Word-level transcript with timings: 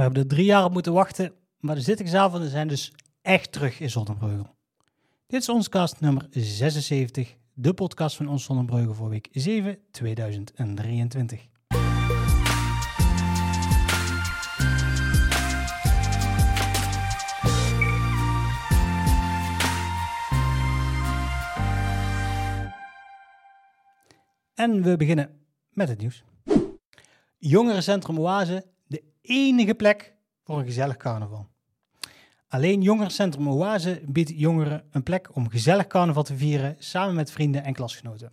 We 0.00 0.06
hebben 0.06 0.24
er 0.24 0.28
drie 0.28 0.44
jaar 0.44 0.64
op 0.64 0.72
moeten 0.72 0.92
wachten, 0.92 1.32
maar 1.58 1.74
de 1.74 1.80
zittingsavonden 1.80 2.50
zijn 2.50 2.68
dus 2.68 2.92
echt 3.22 3.52
terug 3.52 3.80
in 3.80 3.90
Zonnebreugel. 3.90 4.56
Dit 5.26 5.40
is 5.40 5.48
ons 5.48 5.68
cast 5.68 6.00
nummer 6.00 6.26
76, 6.30 7.36
de 7.52 7.74
podcast 7.74 8.16
van 8.16 8.28
ons 8.28 8.44
Zonnebreugel 8.44 8.94
voor 8.94 9.08
week 9.08 9.28
7 9.32 9.78
2023. 9.90 11.48
En 24.54 24.82
we 24.82 24.96
beginnen 24.96 25.40
met 25.70 25.88
het 25.88 25.98
nieuws. 25.98 26.24
Jongerencentrum 27.38 28.18
Oase, 28.18 28.64
enige 29.20 29.74
plek 29.74 30.14
voor 30.42 30.58
een 30.58 30.64
gezellig 30.64 30.96
carnaval. 30.96 31.48
Alleen 32.48 32.82
Jongerencentrum 32.82 33.48
Oase 33.48 34.02
biedt 34.06 34.32
jongeren 34.34 34.84
een 34.90 35.02
plek 35.02 35.36
om 35.36 35.48
gezellig 35.48 35.86
carnaval 35.86 36.22
te 36.22 36.36
vieren 36.36 36.76
samen 36.78 37.14
met 37.14 37.30
vrienden 37.30 37.64
en 37.64 37.72
klasgenoten. 37.72 38.32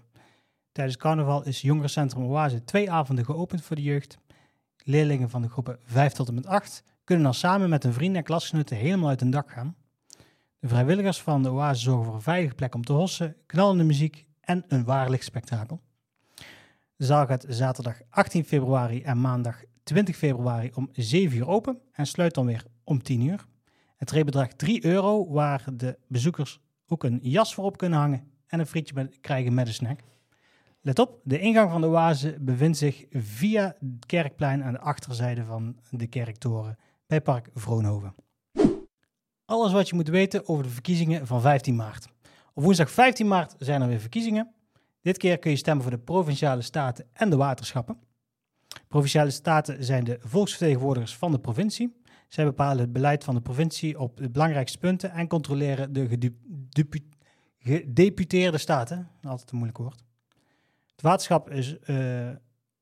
Tijdens 0.71 0.97
carnaval 0.97 1.45
is 1.45 1.61
Jongerencentrum 1.61 2.23
Oase 2.23 2.63
twee 2.63 2.91
avonden 2.91 3.25
geopend 3.25 3.61
voor 3.61 3.75
de 3.75 3.81
jeugd. 3.81 4.17
Leerlingen 4.83 5.29
van 5.29 5.41
de 5.41 5.49
groepen 5.49 5.79
5 5.83 6.13
tot 6.13 6.27
en 6.27 6.33
met 6.33 6.45
8 6.45 6.83
kunnen 7.03 7.23
dan 7.23 7.33
samen 7.33 7.69
met 7.69 7.83
hun 7.83 7.93
vrienden 7.93 8.17
en 8.17 8.23
klasgenoten 8.23 8.77
helemaal 8.77 9.09
uit 9.09 9.19
hun 9.19 9.31
dak 9.31 9.51
gaan. 9.51 9.75
De 10.59 10.67
vrijwilligers 10.67 11.21
van 11.21 11.43
de 11.43 11.51
Oase 11.51 11.81
zorgen 11.81 12.05
voor 12.05 12.15
een 12.15 12.21
veilige 12.21 12.55
plek 12.55 12.75
om 12.75 12.83
te 12.83 12.93
hossen, 12.93 13.35
knallende 13.45 13.83
muziek 13.83 14.25
en 14.41 14.63
een 14.67 14.83
waarlijk 14.83 15.23
spektakel. 15.23 15.81
De 16.95 17.05
zaal 17.05 17.25
gaat 17.25 17.45
zaterdag 17.49 18.01
18 18.09 18.45
februari 18.45 19.01
en 19.01 19.21
maandag 19.21 19.61
20 19.87 20.17
februari 20.17 20.71
om 20.73 20.89
7 20.91 21.37
uur 21.37 21.47
open 21.47 21.79
en 21.91 22.07
sluit 22.07 22.33
dan 22.33 22.45
weer 22.45 22.65
om 22.83 23.03
10 23.03 23.21
uur. 23.21 23.45
Het 23.95 24.07
tree 24.07 24.23
bedraagt 24.23 24.57
3 24.57 24.85
euro, 24.85 25.31
waar 25.31 25.65
de 25.73 25.97
bezoekers 26.07 26.59
ook 26.87 27.03
een 27.03 27.19
jas 27.21 27.53
voor 27.53 27.63
op 27.63 27.77
kunnen 27.77 27.99
hangen 27.99 28.31
en 28.47 28.59
een 28.59 28.65
frietje 28.65 29.09
krijgen 29.21 29.53
met 29.53 29.67
een 29.67 29.73
snack. 29.73 29.99
Let 30.81 30.99
op, 30.99 31.19
de 31.23 31.39
ingang 31.39 31.71
van 31.71 31.81
de 31.81 31.87
oase 31.87 32.37
bevindt 32.39 32.77
zich 32.77 33.05
via 33.11 33.75
het 33.79 34.05
kerkplein 34.05 34.63
aan 34.63 34.73
de 34.73 34.79
achterzijde 34.79 35.43
van 35.43 35.77
de 35.89 36.07
kerktoren 36.07 36.77
bij 37.07 37.21
Park 37.21 37.49
Vroonhoven. 37.53 38.15
Alles 39.45 39.71
wat 39.71 39.89
je 39.89 39.95
moet 39.95 40.07
weten 40.07 40.47
over 40.47 40.63
de 40.63 40.69
verkiezingen 40.69 41.27
van 41.27 41.41
15 41.41 41.75
maart. 41.75 42.07
Op 42.53 42.63
woensdag 42.63 42.91
15 42.91 43.27
maart 43.27 43.55
zijn 43.57 43.81
er 43.81 43.87
weer 43.87 43.99
verkiezingen. 43.99 44.53
Dit 45.01 45.17
keer 45.17 45.37
kun 45.37 45.51
je 45.51 45.57
stemmen 45.57 45.83
voor 45.83 45.91
de 45.91 45.99
provinciale 45.99 46.61
staten 46.61 47.05
en 47.13 47.29
de 47.29 47.35
waterschappen. 47.35 48.06
Provinciale 48.87 49.29
staten 49.29 49.83
zijn 49.83 50.03
de 50.03 50.17
volksvertegenwoordigers 50.21 51.15
van 51.15 51.31
de 51.31 51.39
provincie. 51.39 52.01
Zij 52.27 52.45
bepalen 52.45 52.79
het 52.79 52.93
beleid 52.93 53.23
van 53.23 53.35
de 53.35 53.41
provincie 53.41 53.99
op 53.99 54.17
de 54.17 54.29
belangrijkste 54.29 54.77
punten 54.77 55.11
en 55.11 55.27
controleren 55.27 55.93
de 55.93 56.07
gedeputeerde 57.59 58.57
staten. 58.57 59.07
Altijd 59.23 59.51
een 59.51 59.57
moeilijk 59.57 59.77
woord. 59.77 60.03
Het 60.91 61.01
waterschap 61.01 61.49
is 61.49 61.77
uh, 61.85 62.29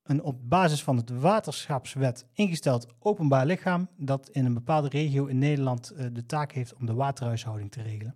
een 0.03 0.23
op 0.23 0.49
basis 0.49 0.83
van 0.83 0.97
het 0.97 1.09
waterschapswet 1.09 2.25
ingesteld 2.33 2.87
openbaar 2.99 3.45
lichaam 3.45 3.87
dat 3.97 4.29
in 4.29 4.45
een 4.45 4.53
bepaalde 4.53 4.89
regio 4.89 5.25
in 5.25 5.37
Nederland 5.37 5.93
uh, 5.93 6.05
de 6.11 6.25
taak 6.25 6.51
heeft 6.51 6.73
om 6.73 6.85
de 6.85 6.93
waterhuishouding 6.93 7.71
te 7.71 7.81
regelen. 7.81 8.15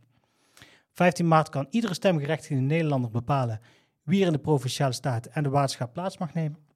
15 0.93 1.27
maart 1.27 1.49
kan 1.49 1.67
iedere 1.69 1.93
stemgerechtigde 1.93 2.61
Nederlander 2.61 3.11
bepalen 3.11 3.59
wie 4.03 4.21
er 4.21 4.27
in 4.27 4.33
de 4.33 4.39
provinciale 4.39 4.93
staten 4.93 5.33
en 5.33 5.43
de 5.43 5.49
waterschap 5.49 5.93
plaats 5.93 6.17
mag 6.17 6.33
nemen. 6.33 6.68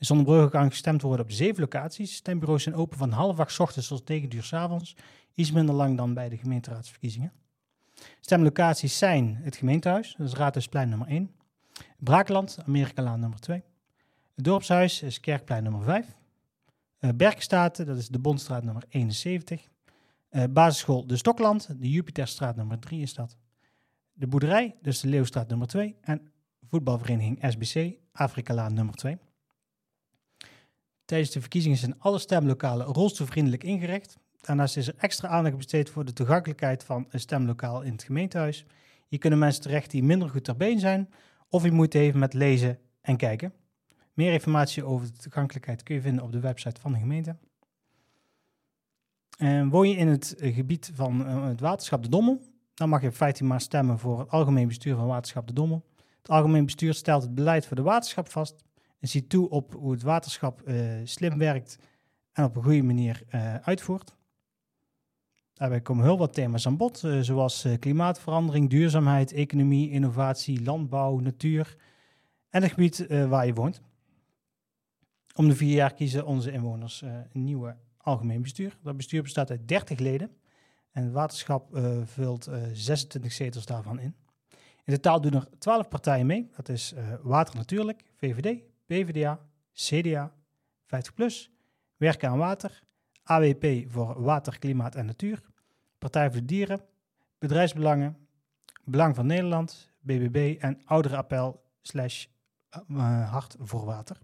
In 0.00 0.06
Zonnebrugge 0.06 0.50
kan 0.50 0.70
gestemd 0.70 1.02
worden 1.02 1.24
op 1.24 1.32
zeven 1.32 1.60
locaties. 1.60 2.14
Stembureaus 2.14 2.62
zijn 2.62 2.74
open 2.74 2.98
van 2.98 3.10
half 3.10 3.38
acht 3.38 3.60
ochtends 3.60 3.88
tot 3.88 4.08
negen 4.08 4.34
uur 4.34 4.48
avonds. 4.50 4.96
Iets 5.34 5.52
minder 5.52 5.74
lang 5.74 5.96
dan 5.96 6.14
bij 6.14 6.28
de 6.28 6.36
gemeenteraadsverkiezingen. 6.36 7.32
Stemlocaties 8.20 8.98
zijn 8.98 9.38
het 9.42 9.56
gemeentehuis, 9.56 10.14
dat 10.18 10.26
is 10.26 10.34
Raadhuisplein 10.34 10.88
nummer 10.88 11.08
1. 11.08 11.30
Braakland, 11.98 12.58
Amerikalaan 12.66 13.20
nummer 13.20 13.40
2. 13.40 13.62
Het 14.34 14.44
dorpshuis 14.44 15.02
is 15.02 15.20
Kerkplein 15.20 15.62
nummer 15.62 15.82
5. 15.82 16.06
Uh, 17.00 17.10
Berkstaten, 17.14 17.86
dat 17.86 17.96
is 17.96 18.08
de 18.08 18.18
Bondstraat 18.18 18.64
nummer 18.64 18.84
71. 18.88 19.68
Uh, 20.30 20.44
basisschool 20.50 21.06
De 21.06 21.16
Stokland, 21.16 21.80
de 21.80 21.90
Jupiterstraat 21.90 22.56
nummer 22.56 22.78
3 22.78 23.02
is 23.02 23.14
dat. 23.14 23.36
De 24.12 24.26
boerderij, 24.26 24.76
dus 24.82 25.00
de 25.00 25.08
Leeuwstraat 25.08 25.48
nummer 25.48 25.66
2. 25.66 25.96
En 26.00 26.32
voetbalvereniging 26.68 27.38
SBC, 27.48 27.94
Afrikalaan 28.12 28.74
nummer 28.74 28.94
2. 28.94 29.18
Tijdens 31.10 31.30
de 31.30 31.40
verkiezingen 31.40 31.78
zijn 31.78 31.98
alle 31.98 32.18
stemlokalen 32.18 32.86
rolstoelvriendelijk 32.86 33.64
ingericht. 33.64 34.18
Daarnaast 34.40 34.76
is 34.76 34.88
er 34.88 34.94
extra 34.96 35.28
aandacht 35.28 35.56
besteed 35.56 35.90
voor 35.90 36.04
de 36.04 36.12
toegankelijkheid 36.12 36.84
van 36.84 37.06
een 37.08 37.20
stemlokaal 37.20 37.82
in 37.82 37.92
het 37.92 38.02
gemeentehuis. 38.02 38.64
Hier 39.08 39.18
kunnen 39.18 39.38
mensen 39.38 39.62
terecht 39.62 39.90
die 39.90 40.02
minder 40.02 40.28
goed 40.28 40.44
ter 40.44 40.56
been 40.56 40.78
zijn 40.78 41.08
of 41.48 41.62
die 41.62 41.72
moeite 41.72 41.98
hebben 41.98 42.20
met 42.20 42.34
lezen 42.34 42.78
en 43.00 43.16
kijken. 43.16 43.52
Meer 44.14 44.32
informatie 44.32 44.84
over 44.84 45.06
de 45.06 45.18
toegankelijkheid 45.18 45.82
kun 45.82 45.94
je 45.94 46.00
vinden 46.00 46.24
op 46.24 46.32
de 46.32 46.40
website 46.40 46.80
van 46.80 46.92
de 46.92 46.98
gemeente. 46.98 47.36
En 49.38 49.68
woon 49.68 49.88
je 49.88 49.96
in 49.96 50.08
het 50.08 50.34
gebied 50.38 50.90
van 50.94 51.20
uh, 51.20 51.46
het 51.46 51.60
waterschap 51.60 52.02
De 52.02 52.08
Dommel, 52.08 52.40
dan 52.74 52.88
mag 52.88 53.00
je 53.00 53.08
op 53.08 53.16
15 53.16 53.46
maart 53.46 53.62
stemmen 53.62 53.98
voor 53.98 54.18
het 54.18 54.30
algemeen 54.30 54.66
bestuur 54.66 54.96
van 54.96 55.06
waterschap 55.06 55.46
De 55.46 55.52
Dommel. 55.52 55.84
Het 56.18 56.30
algemeen 56.30 56.64
bestuur 56.64 56.94
stelt 56.94 57.22
het 57.22 57.34
beleid 57.34 57.66
voor 57.66 57.76
de 57.76 57.82
waterschap 57.82 58.28
vast 58.28 58.68
en 59.00 59.08
ziet 59.08 59.28
toe 59.28 59.48
op 59.48 59.72
hoe 59.72 59.92
het 59.92 60.02
waterschap 60.02 60.62
uh, 60.64 61.00
slim 61.04 61.38
werkt 61.38 61.78
en 62.32 62.44
op 62.44 62.56
een 62.56 62.62
goede 62.62 62.82
manier 62.82 63.22
uh, 63.34 63.54
uitvoert. 63.54 64.14
Daarbij 65.52 65.80
komen 65.80 66.04
heel 66.04 66.18
wat 66.18 66.32
thema's 66.32 66.66
aan 66.66 66.76
bod, 66.76 67.02
uh, 67.02 67.20
zoals 67.20 67.66
klimaatverandering, 67.78 68.70
duurzaamheid, 68.70 69.32
economie, 69.32 69.90
innovatie, 69.90 70.62
landbouw, 70.62 71.18
natuur 71.18 71.76
en 72.48 72.62
het 72.62 72.70
gebied 72.70 73.06
waar 73.08 73.46
je 73.46 73.54
woont. 73.54 73.80
Om 75.34 75.48
de 75.48 75.56
vier 75.56 75.74
jaar 75.74 75.94
kiezen 75.94 76.26
onze 76.26 76.52
inwoners 76.52 77.00
een 77.02 77.44
nieuwe 77.44 77.76
algemeen 77.96 78.42
bestuur. 78.42 78.78
Dat 78.82 78.96
bestuur 78.96 79.22
bestaat 79.22 79.50
uit 79.50 79.68
30 79.68 79.98
leden 79.98 80.30
en 80.90 81.04
het 81.04 81.12
waterschap 81.12 81.78
vult 82.04 82.50
26 82.72 83.32
zetels 83.32 83.66
daarvan 83.66 84.00
in. 84.00 84.14
In 84.84 84.94
totaal 84.94 85.20
doen 85.20 85.34
er 85.34 85.48
12 85.58 85.88
partijen 85.88 86.26
mee. 86.26 86.50
Dat 86.56 86.68
is 86.68 86.94
Water 87.22 87.56
Natuurlijk, 87.56 88.04
VVD, 88.16 88.62
PvdA, 88.90 89.40
CDA, 89.72 90.32
50PLUS, 90.86 91.50
Werken 91.96 92.28
aan 92.28 92.38
Water, 92.38 92.82
AWP 93.22 93.90
voor 93.90 94.22
Water, 94.22 94.58
Klimaat 94.58 94.94
en 94.94 95.06
Natuur, 95.06 95.42
Partij 95.98 96.30
voor 96.30 96.40
de 96.40 96.44
Dieren, 96.46 96.80
Bedrijfsbelangen, 97.38 98.16
Belang 98.84 99.14
van 99.14 99.26
Nederland, 99.26 99.90
BBB 100.00 100.56
en 100.60 100.80
Ouderenappel 100.84 101.62
slash 101.82 102.26
uh, 102.90 103.30
Hart 103.30 103.56
voor 103.58 103.84
Water. 103.84 104.18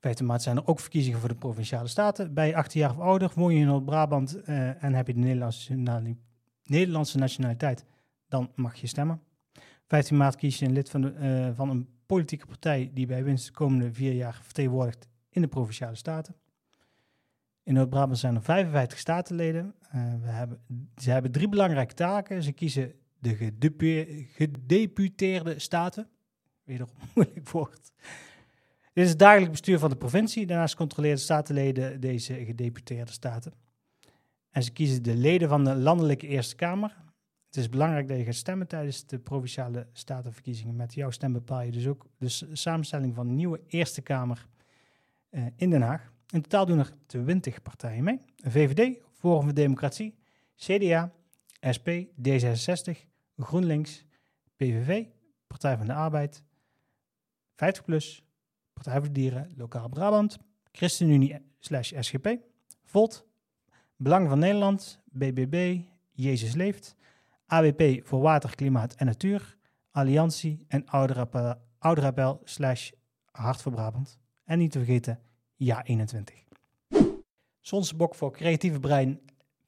15 0.00 0.26
maart 0.26 0.42
zijn 0.42 0.56
er 0.56 0.66
ook 0.66 0.80
verkiezingen 0.80 1.20
voor 1.20 1.28
de 1.28 1.34
Provinciale 1.34 1.88
Staten. 1.88 2.34
Bij 2.34 2.56
18 2.56 2.80
jaar 2.80 2.90
of 2.90 2.98
ouder 2.98 3.32
woon 3.34 3.54
je 3.54 3.60
in 3.60 3.66
Noord-Brabant 3.66 4.36
uh, 4.36 4.84
en 4.84 4.94
heb 4.94 5.06
je 5.06 5.14
de 5.14 6.16
Nederlandse, 6.64 7.18
nationaliteit, 7.18 7.84
dan 8.28 8.52
mag 8.54 8.76
je 8.76 8.86
stemmen. 8.86 9.22
15 9.88 10.16
maart 10.16 10.36
kies 10.36 10.58
je 10.58 10.66
een 10.66 10.72
lid 10.72 10.90
van, 10.90 11.00
de, 11.00 11.14
uh, 11.20 11.56
van 11.56 11.70
een 11.70 11.88
politieke 12.06 12.46
partij 12.46 12.90
die 12.94 13.06
bij 13.06 13.24
winst 13.24 13.46
de 13.46 13.52
komende 13.52 13.92
vier 13.92 14.12
jaar 14.12 14.40
vertegenwoordigt 14.42 15.08
in 15.30 15.40
de 15.40 15.48
provinciale 15.48 15.96
staten. 15.96 16.34
In 17.62 17.74
Noord-Brabant 17.74 18.18
zijn 18.18 18.34
er 18.34 18.42
55 18.42 18.98
statenleden. 18.98 19.74
Uh, 19.94 20.14
we 20.22 20.28
hebben, 20.28 20.60
ze 20.96 21.10
hebben 21.10 21.30
drie 21.32 21.48
belangrijke 21.48 21.94
taken. 21.94 22.42
Ze 22.42 22.52
kiezen 22.52 22.92
de 23.18 23.36
gedeputeerde 24.34 25.58
staten. 25.58 26.08
Wederom 26.64 26.92
moeilijk 27.14 27.48
woord. 27.48 27.92
Dit 28.92 29.04
is 29.04 29.08
het 29.08 29.18
dagelijks 29.18 29.50
bestuur 29.50 29.78
van 29.78 29.90
de 29.90 29.96
provincie. 29.96 30.46
Daarnaast 30.46 30.74
controleren 30.74 31.16
de 31.16 31.22
statenleden 31.22 32.00
deze 32.00 32.44
gedeputeerde 32.44 33.12
staten. 33.12 33.52
En 34.50 34.62
ze 34.62 34.72
kiezen 34.72 35.02
de 35.02 35.16
leden 35.16 35.48
van 35.48 35.64
de 35.64 35.74
landelijke 35.74 36.26
Eerste 36.26 36.54
Kamer. 36.54 36.96
Is 37.58 37.68
belangrijk 37.68 38.08
dat 38.08 38.16
je 38.18 38.24
gaat 38.24 38.34
stemmen 38.34 38.66
tijdens 38.66 39.06
de 39.06 39.18
provinciale 39.18 39.86
statenverkiezingen. 39.92 40.76
Met 40.76 40.94
jouw 40.94 41.10
stem 41.10 41.32
bepaal 41.32 41.60
je 41.60 41.70
dus 41.70 41.86
ook 41.86 42.06
de 42.18 42.28
samenstelling 42.52 43.14
van 43.14 43.26
de 43.26 43.32
nieuwe 43.32 43.60
Eerste 43.66 44.02
Kamer 44.02 44.46
uh, 45.30 45.46
in 45.56 45.70
Den 45.70 45.82
Haag. 45.82 46.12
In 46.30 46.42
totaal 46.42 46.66
doen 46.66 46.78
er 46.78 46.92
20 47.06 47.62
partijen 47.62 48.04
mee. 48.04 48.20
VVD, 48.36 48.98
Forum 49.12 49.42
voor 49.42 49.54
Democratie, 49.54 50.14
CDA, 50.56 51.12
SP, 51.76 51.88
D66, 52.28 53.06
GroenLinks, 53.36 54.04
PVV, 54.56 55.04
Partij 55.46 55.76
van 55.76 55.86
de 55.86 55.92
Arbeid, 55.92 56.42
50PLUS, 57.52 58.24
Partij 58.72 58.92
voor 58.92 59.02
de 59.02 59.12
Dieren, 59.12 59.50
Lokaal 59.56 59.88
Brabant, 59.88 60.38
ChristenUnie 60.72 61.36
slash 61.58 61.92
SGP, 61.98 62.36
VOLT, 62.84 63.26
Belang 63.96 64.28
van 64.28 64.38
Nederland, 64.38 65.00
BBB, 65.04 65.80
Jezus 66.12 66.54
Leeft, 66.54 66.96
AWP 67.48 68.06
voor 68.06 68.20
Water, 68.20 68.54
Klimaat 68.54 68.94
en 68.94 69.06
Natuur, 69.06 69.56
Alliantie 69.90 70.64
en 70.68 70.84
Ouderapel 71.78 72.40
slash 72.44 72.90
Hart 73.30 73.62
voor 73.62 73.72
Brabant. 73.72 74.18
En 74.44 74.58
niet 74.58 74.70
te 74.70 74.78
vergeten, 74.78 75.20
Ja 75.54 75.84
21. 75.84 76.34
Sonsebok 77.60 78.14
voor 78.14 78.32
creatieve 78.32 78.80
brein 78.80 79.20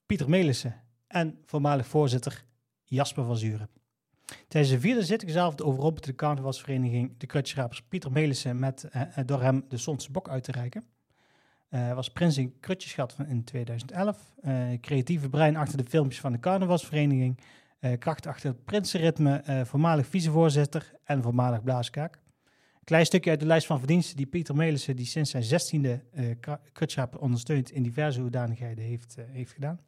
Pieter 0.07 0.29
Melissen 0.29 0.83
en 1.07 1.39
voormalig 1.45 1.87
voorzitter 1.87 2.45
Jasper 2.85 3.25
van 3.25 3.37
Zuren. 3.37 3.69
Tijdens 4.49 4.73
de 4.73 4.81
vierde 4.81 5.05
zittingsavond 5.05 5.63
overrompelde 5.63 6.09
de 6.09 6.15
carnavalsvereniging 6.15 7.19
de 7.19 7.27
krutjesrapers 7.27 7.83
Pieter 7.83 8.13
Melissen 8.13 8.59
met 8.59 8.89
uh, 8.95 9.03
door 9.27 9.43
hem 9.43 9.65
de 9.69 9.77
Sonsebok 9.77 10.29
uit 10.29 10.45
te 10.45 10.53
reiken. 10.53 10.85
Uh, 11.71 11.95
was 11.95 12.11
prins 12.11 12.39
in 12.39 12.55
in 13.27 13.45
2011. 13.45 14.33
Uh, 14.43 14.81
creatieve 14.81 15.29
brein 15.29 15.57
achter 15.57 15.77
de 15.77 15.91
filmpjes 15.91 16.21
van 16.21 16.33
de 16.33 16.41
carnavalsvereniging. 16.41 17.41
Uh, 17.81 17.99
kracht 17.99 18.27
achter 18.27 18.51
het 18.51 18.65
prinsenritme, 18.65 19.63
voormalig 19.65 20.07
vicevoorzitter 20.07 20.93
en 21.05 21.23
voormalig 21.23 21.63
blaaskaak. 21.63 22.21
Klein 22.85 23.07
stukje 23.07 23.31
uit 23.31 23.41
de 23.41 23.47
lijst 23.47 23.67
van 23.67 23.79
verdiensten 23.79 24.17
die 24.17 24.27
Pieter 24.27 24.57
Melissen, 24.57 24.97
die 24.97 25.07
sinds 25.07 25.31
zijn 25.31 25.43
zestiende 25.43 26.03
uh, 26.15 26.35
krutjesraper 26.73 27.21
ondersteunt 27.21 27.71
in 27.71 27.83
diverse 27.83 28.21
hoedanigheden, 28.21 28.85
heeft, 28.85 29.17
heeft 29.31 29.53
gedaan. 29.53 29.81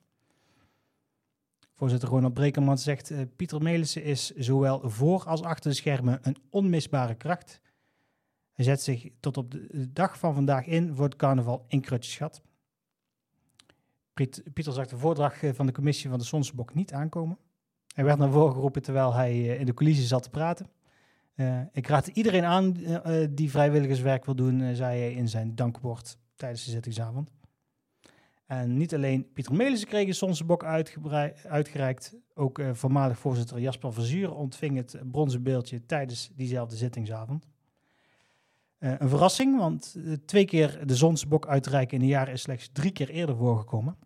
Voorzitter 1.75 2.09
Ronald 2.09 2.35
Brekerman 2.35 2.79
zegt, 2.79 3.13
Pieter 3.37 3.63
Melissen 3.63 4.05
is 4.05 4.31
zowel 4.31 4.91
voor 4.91 5.25
als 5.25 5.43
achter 5.43 5.71
de 5.71 5.77
schermen 5.77 6.19
een 6.23 6.37
onmisbare 6.51 7.15
kracht. 7.15 7.61
Hij 8.53 8.65
zet 8.65 8.83
zich 8.83 9.09
tot 9.21 9.37
op 9.37 9.51
de 9.51 9.93
dag 9.93 10.19
van 10.19 10.35
vandaag 10.35 10.67
in 10.67 10.95
voor 10.95 11.05
het 11.05 11.17
carnaval 11.17 11.65
in 11.69 11.81
Krutjeschat. 11.81 12.43
Pieter 14.53 14.73
zag 14.73 14.87
de 14.87 14.97
voordracht 14.97 15.43
eh, 15.43 15.53
van 15.53 15.67
de 15.67 15.73
commissie 15.73 16.11
van 16.11 16.19
de 16.19 16.25
Sonsbok 16.25 16.75
niet 16.75 16.93
aankomen. 16.93 17.39
Hij 17.93 18.05
werd 18.05 18.19
naar 18.19 18.31
voren 18.31 18.53
geroepen 18.53 18.83
terwijl 18.83 19.15
hij 19.15 19.35
uh, 19.35 19.61
in 19.61 19.67
de 19.67 19.75
coulissen 19.75 20.07
zat 20.07 20.23
te 20.23 20.31
praten. 20.31 20.71
Uh, 21.35 21.61
ik 21.73 21.87
raad 21.87 22.07
iedereen 22.07 22.45
aan 22.45 22.77
uh, 22.77 23.27
die 23.31 23.51
vrijwilligerswerk 23.51 24.25
wil 24.25 24.35
doen, 24.35 24.75
zei 24.75 24.99
hij 24.99 25.13
in 25.13 25.29
zijn 25.29 25.55
dankwoord 25.55 26.17
tijdens 26.37 26.65
de 26.65 26.71
zittingsavond. 26.71 27.31
En 28.47 28.77
niet 28.77 28.95
alleen 28.95 29.33
Pieter 29.33 29.55
Melissen 29.55 29.89
kreeg 29.89 30.07
een 30.07 30.15
Sonsebok 30.15 30.65
uitgereikt, 31.49 32.17
ook 32.35 32.63
voormalig 32.73 33.19
voorzitter 33.19 33.61
Jasper 33.61 33.93
Verzuur 33.93 34.35
ontving 34.35 34.77
het 34.77 34.99
bronzen 35.11 35.43
beeldje 35.43 35.87
tijdens 35.87 36.31
diezelfde 36.35 36.77
zittingsavond. 36.77 37.47
Een 38.79 39.09
verrassing, 39.09 39.59
want 39.59 39.97
twee 40.27 40.45
keer 40.45 40.87
de 40.87 40.95
Sonsebok 40.95 41.47
uitreiken 41.47 41.97
in 41.97 42.03
een 42.03 42.09
jaar 42.09 42.29
is 42.29 42.43
slechts 42.43 42.71
drie 42.73 42.91
keer 42.93 43.09
eerder 43.09 43.37
voorgekomen. 43.37 43.97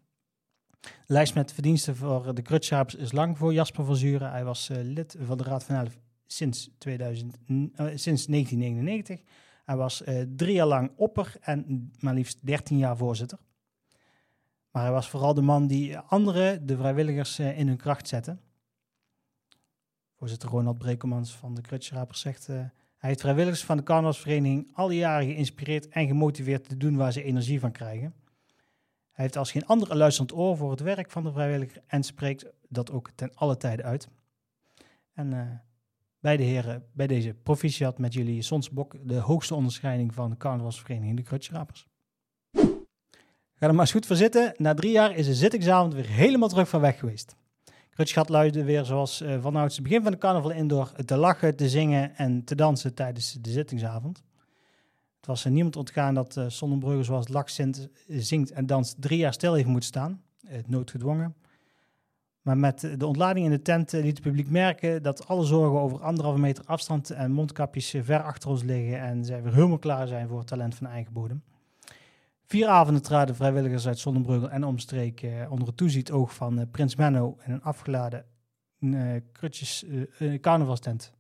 De 0.81 1.13
lijst 1.13 1.35
met 1.35 1.53
verdiensten 1.53 1.97
voor 1.97 2.35
de 2.35 2.43
Krutschapers 2.43 2.95
is 2.95 3.13
lang 3.13 3.39
voor 3.39 3.53
Jasper 3.53 3.85
Verzuren. 3.85 4.31
Hij 4.31 4.45
was 4.45 4.71
lid 4.73 5.17
van 5.21 5.37
de 5.37 5.45
Raad 5.45 5.65
van 5.65 5.77
Elf 5.77 5.99
sinds, 6.27 6.71
2000, 6.79 7.37
sinds 7.95 8.27
1999. 8.27 9.21
Hij 9.65 9.77
was 9.77 10.03
drie 10.37 10.55
jaar 10.55 10.67
lang 10.67 10.91
opper 10.97 11.35
en 11.41 11.91
maar 12.01 12.15
liefst 12.15 12.39
13 12.47 12.79
jaar 12.79 12.97
voorzitter. 12.97 13.39
Maar 14.71 14.83
hij 14.83 14.93
was 14.93 15.09
vooral 15.09 15.35
de 15.35 15.43
man 15.43 15.67
die 15.67 15.99
anderen, 15.99 16.67
de 16.67 16.77
vrijwilligers, 16.77 17.39
in 17.39 17.67
hun 17.67 17.77
kracht 17.77 18.09
zette. 18.09 18.39
Voorzitter 20.17 20.49
Ronald 20.49 20.79
Brekelmans 20.79 21.37
van 21.37 21.55
de 21.55 21.61
Krutschrapers 21.61 22.21
zegt... 22.21 22.47
Hij 22.47 23.11
heeft 23.15 23.21
vrijwilligers 23.21 23.65
van 23.65 23.77
de 23.77 23.83
carnavalsvereniging 23.83 24.69
alle 24.73 24.95
jaren 24.95 25.27
geïnspireerd 25.27 25.89
en 25.89 26.07
gemotiveerd 26.07 26.69
te 26.69 26.77
doen 26.77 26.97
waar 26.97 27.13
ze 27.13 27.23
energie 27.23 27.61
van 27.61 27.73
krijgen. 27.73 28.15
Hij 29.17 29.25
heeft 29.25 29.37
als 29.37 29.51
geen 29.51 29.67
ander 29.67 29.91
een 29.91 29.97
luisterend 29.97 30.35
oor 30.35 30.57
voor 30.57 30.71
het 30.71 30.81
werk 30.81 31.11
van 31.11 31.23
de 31.23 31.33
vrijwilliger 31.33 31.83
en 31.87 32.03
spreekt 32.03 32.47
dat 32.69 32.91
ook 32.91 33.11
ten 33.15 33.31
alle 33.35 33.57
tijden 33.57 33.85
uit. 33.85 34.09
En 35.13 35.33
uh, 35.33 35.41
beide 36.21 36.43
heren, 36.43 36.85
bij 36.93 37.07
deze 37.07 37.35
proficiat 37.43 37.99
met 37.99 38.15
jullie 38.15 38.43
Sonsbok, 38.43 38.97
de 39.03 39.19
hoogste 39.19 39.55
onderscheiding 39.55 40.15
van 40.15 40.31
de 40.31 40.37
carnavalsvereniging 40.37 41.17
de 41.17 41.23
Krutschrapers. 41.23 41.87
Ga 43.55 43.67
er 43.67 43.73
maar 43.73 43.81
eens 43.81 43.93
goed 43.93 44.07
voor 44.07 44.17
zitten. 44.17 44.55
Na 44.57 44.75
drie 44.75 44.93
jaar 44.93 45.15
is 45.15 45.27
de 45.27 45.35
zittingsavond 45.35 45.95
weer 45.95 46.09
helemaal 46.09 46.49
terug 46.49 46.69
van 46.69 46.81
weg 46.81 46.99
geweest. 46.99 47.37
Krutschat 47.91 48.29
luidde 48.29 48.65
weer 48.65 48.85
zoals 48.85 49.23
uh, 49.23 49.43
vanouds 49.43 49.75
het 49.75 49.85
begin 49.85 50.03
van 50.03 50.13
de 50.13 50.19
carnaval 50.19 50.51
in 50.51 50.69
door 50.69 50.93
te 50.93 51.17
lachen, 51.17 51.57
te 51.57 51.69
zingen 51.69 52.17
en 52.17 52.45
te 52.45 52.55
dansen 52.55 52.95
tijdens 52.95 53.33
de 53.33 53.51
zittingsavond. 53.51 54.23
Het 55.17 55.27
was 55.27 55.45
er 55.45 55.51
niemand 55.51 55.77
ontgaan 55.77 56.15
dat 56.15 56.37
uh, 56.37 56.45
Sonnenbrugge 56.49 57.03
zoals 57.03 57.29
lach 57.29 57.51
zingt 58.09 58.51
en 58.51 58.67
danst 58.67 58.97
drie 59.01 59.19
jaar 59.19 59.33
stil 59.33 59.55
heeft 59.55 59.67
moeten 59.67 59.89
staan. 59.89 60.23
Het 60.47 60.69
noodgedwongen. 60.69 61.35
Maar 62.47 62.59
met 62.59 62.81
de 62.97 63.07
ontlading 63.07 63.45
in 63.45 63.51
de 63.51 63.63
tent 63.63 63.93
liet 63.93 64.05
het 64.05 64.21
publiek 64.21 64.51
merken 64.51 65.03
dat 65.03 65.29
alle 65.29 65.45
zorgen 65.45 65.81
over 65.81 66.03
anderhalve 66.03 66.39
meter 66.39 66.65
afstand 66.65 67.11
en 67.11 67.33
mondkapjes 67.33 67.95
ver 68.01 68.23
achter 68.23 68.51
ons 68.51 68.63
liggen 68.63 69.01
en 69.01 69.25
zij 69.25 69.43
weer 69.43 69.55
helemaal 69.55 69.79
klaar 69.79 70.07
zijn 70.07 70.29
voor 70.29 70.39
het 70.39 70.47
talent 70.47 70.75
van 70.75 70.87
eigen 70.87 71.13
bodem. 71.13 71.43
Vier 72.45 72.69
avonden 72.69 73.03
traden 73.03 73.35
vrijwilligers 73.35 73.87
uit 73.87 73.99
Zonnebreugel 73.99 74.51
en 74.51 74.65
omstreek 74.65 75.23
eh, 75.23 75.51
onder 75.51 75.67
het 75.67 75.77
toezicht 75.77 76.11
oog 76.11 76.35
van 76.35 76.59
eh, 76.59 76.67
Prins 76.71 76.97
Menno 76.97 77.37
in 77.45 77.53
een 77.53 77.63
afgeladen 77.63 78.25
uh, 78.81 80.41
carnavalstent 80.41 81.13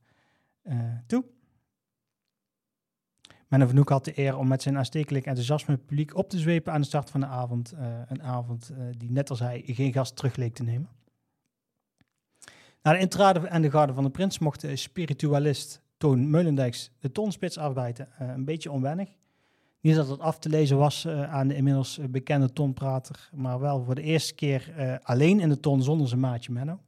toe. 1.06 1.24
Menno 3.48 3.66
Vanoek 3.66 3.88
had 3.88 4.04
de 4.04 4.18
eer 4.18 4.36
om 4.36 4.48
met 4.48 4.62
zijn 4.62 4.76
aanstekelijk 4.76 5.26
enthousiasme 5.26 5.76
publiek 5.76 6.16
op 6.16 6.30
te 6.30 6.38
zwepen 6.38 6.72
aan 6.72 6.80
de 6.80 6.86
start 6.86 7.10
van 7.10 7.20
de 7.20 7.26
avond. 7.26 7.74
een 8.08 8.22
avond 8.22 8.72
die 8.98 9.10
net 9.10 9.30
als 9.30 9.40
hij 9.40 9.62
geen 9.66 9.92
gast 9.92 10.16
terug 10.16 10.36
leek 10.36 10.54
te 10.54 10.62
nemen. 10.62 10.88
Na 12.82 12.92
de 12.92 12.98
intrade 12.98 13.46
en 13.46 13.62
de 13.62 13.70
garde 13.70 13.92
van 13.92 14.04
de 14.04 14.10
prins 14.10 14.38
mocht 14.38 14.60
de 14.60 14.76
spiritualist 14.76 15.82
Toon 15.96 16.30
Meulendijks 16.30 16.90
de 17.00 17.12
tonspits 17.12 17.58
afbijten. 17.58 18.08
een 18.18 18.44
beetje 18.44 18.70
onwennig. 18.70 19.08
Niet 19.80 19.94
dat 19.94 20.08
het 20.08 20.20
af 20.20 20.38
te 20.38 20.48
lezen 20.48 20.76
was 20.76 21.08
aan 21.08 21.48
de 21.48 21.56
inmiddels 21.56 21.98
eh, 21.98 22.06
bekende 22.06 22.52
tonprater, 22.52 23.30
maar 23.32 23.60
wel 23.60 23.84
voor 23.84 23.94
de 23.94 24.02
eerste 24.02 24.34
keer 24.34 25.00
alleen 25.02 25.40
in 25.40 25.48
de 25.48 25.60
ton 25.60 25.82
zonder 25.82 26.08
zijn 26.08 26.20
maatje 26.20 26.52
Menno. 26.52 26.80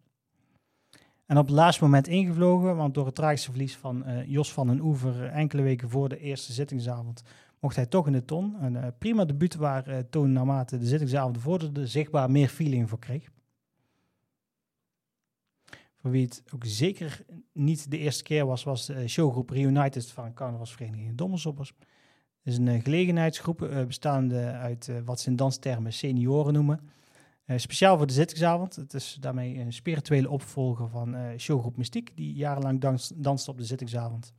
En 1.29 1.39
op 1.39 1.47
het 1.47 1.55
laatste 1.55 1.85
moment 1.85 2.09
ingevlogen, 2.09 2.77
want 2.77 2.95
door 2.95 3.07
het 3.07 3.15
tragische 3.15 3.51
verlies 3.51 3.77
van 3.77 4.03
uh, 4.07 4.27
Jos 4.27 4.53
van 4.53 4.67
den 4.67 4.81
Oever 4.81 5.27
enkele 5.27 5.63
weken 5.63 5.91
voor 5.91 6.09
de 6.09 6.19
eerste 6.19 6.53
zittingsavond 6.53 7.23
mocht 7.61 7.77
hij 7.77 7.87
toch 7.87 8.07
in 8.07 8.13
de 8.13 8.25
ton. 8.25 8.65
Een 8.65 8.93
prima 8.99 9.25
debuut 9.25 9.55
waar 9.55 10.09
Toon 10.11 10.33
naarmate 10.33 10.79
de 10.79 10.87
zittingsavond 10.87 11.39
vorderde 11.39 11.87
zichtbaar 11.87 12.31
meer 12.31 12.49
feeling 12.49 12.89
voor 12.89 12.99
kreeg. 12.99 13.29
Voor 16.01 16.11
wie 16.11 16.25
het 16.25 16.43
ook 16.55 16.65
zeker 16.65 17.25
niet 17.53 17.91
de 17.91 17.99
eerste 17.99 18.23
keer 18.23 18.47
was, 18.47 18.65
was 18.65 18.87
de 18.87 19.09
showgroep 19.09 19.51
Reunited 19.51 20.11
van 20.11 20.35
Carnavalsvereniging 20.35 21.17
Dommelsoppers 21.17 21.73
is 22.49 22.57
een 22.57 22.67
uh, 22.67 22.83
gelegenheidsgroep 22.83 23.63
uh, 23.63 23.85
bestaande 23.85 24.51
uit 24.53 24.89
uh, 24.89 24.97
wat 25.05 25.21
ze 25.21 25.31
in 25.31 25.37
danstermen 25.37 25.93
senioren 25.93 26.53
noemen. 26.53 26.91
Speciaal 27.57 27.97
voor 27.97 28.07
de 28.07 28.13
zittingsavond. 28.13 28.77
Het 28.77 28.95
is 28.95 29.17
daarmee 29.21 29.59
een 29.59 29.73
spirituele 29.73 30.31
opvolger 30.31 30.89
van 30.89 31.39
showgroep 31.39 31.77
Mystiek, 31.77 32.17
die 32.17 32.33
jarenlang 32.33 32.81
dans, 32.81 33.13
danste 33.15 33.51
op 33.51 33.59
de 33.59 33.65
zittingsavond. 33.65 34.33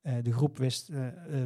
de 0.00 0.32
groep 0.32 0.58
wist 0.58 0.90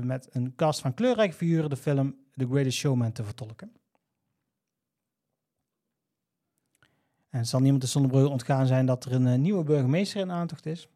met 0.02 0.28
een 0.33 0.54
cast 0.54 0.80
van 0.80 0.95
kleurrijke 0.95 1.35
figuren 1.35 1.71
de 1.71 1.76
film 1.76 2.16
The 2.35 2.47
Greatest 2.47 2.78
Showman 2.78 3.12
te 3.12 3.25
vertolken. 3.25 3.73
En 7.28 7.47
zal 7.47 7.61
niemand 7.61 7.83
de 7.83 7.88
Zonnebrugge 7.88 8.28
ontgaan 8.28 8.66
zijn 8.66 8.87
dat 8.87 9.04
er 9.04 9.12
een 9.12 9.40
nieuwe 9.40 9.64
burgemeester 9.64 10.21
in 10.21 10.30
aantocht 10.30 10.66
is. 10.66 10.88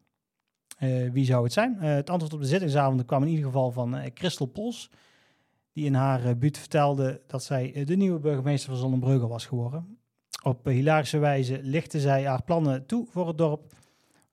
Wie 1.11 1.25
zou 1.25 1.43
het 1.43 1.53
zijn? 1.53 1.75
Het 1.75 2.09
antwoord 2.09 2.33
op 2.33 2.39
de 2.39 2.47
zittingsavond 2.47 3.05
kwam 3.05 3.21
in 3.21 3.29
ieder 3.29 3.45
geval 3.45 3.71
van 3.71 4.11
Christel 4.13 4.45
Pols, 4.45 4.89
die 5.73 5.85
in 5.85 5.93
haar 5.93 6.25
uh, 6.25 6.35
buurt 6.35 6.57
vertelde 6.57 7.21
dat 7.27 7.43
zij 7.43 7.83
de 7.85 7.95
nieuwe 7.95 8.19
burgemeester 8.19 8.69
van 8.69 8.79
Zonnebreugel 8.79 9.27
was 9.27 9.45
geworden. 9.45 9.97
Op 10.43 10.65
hilarische 10.65 11.17
wijze 11.17 11.59
lichtte 11.63 11.99
zij 11.99 12.25
haar 12.27 12.43
plannen 12.43 12.85
toe 12.85 13.07
voor 13.09 13.27
het 13.27 13.37
dorp, 13.37 13.73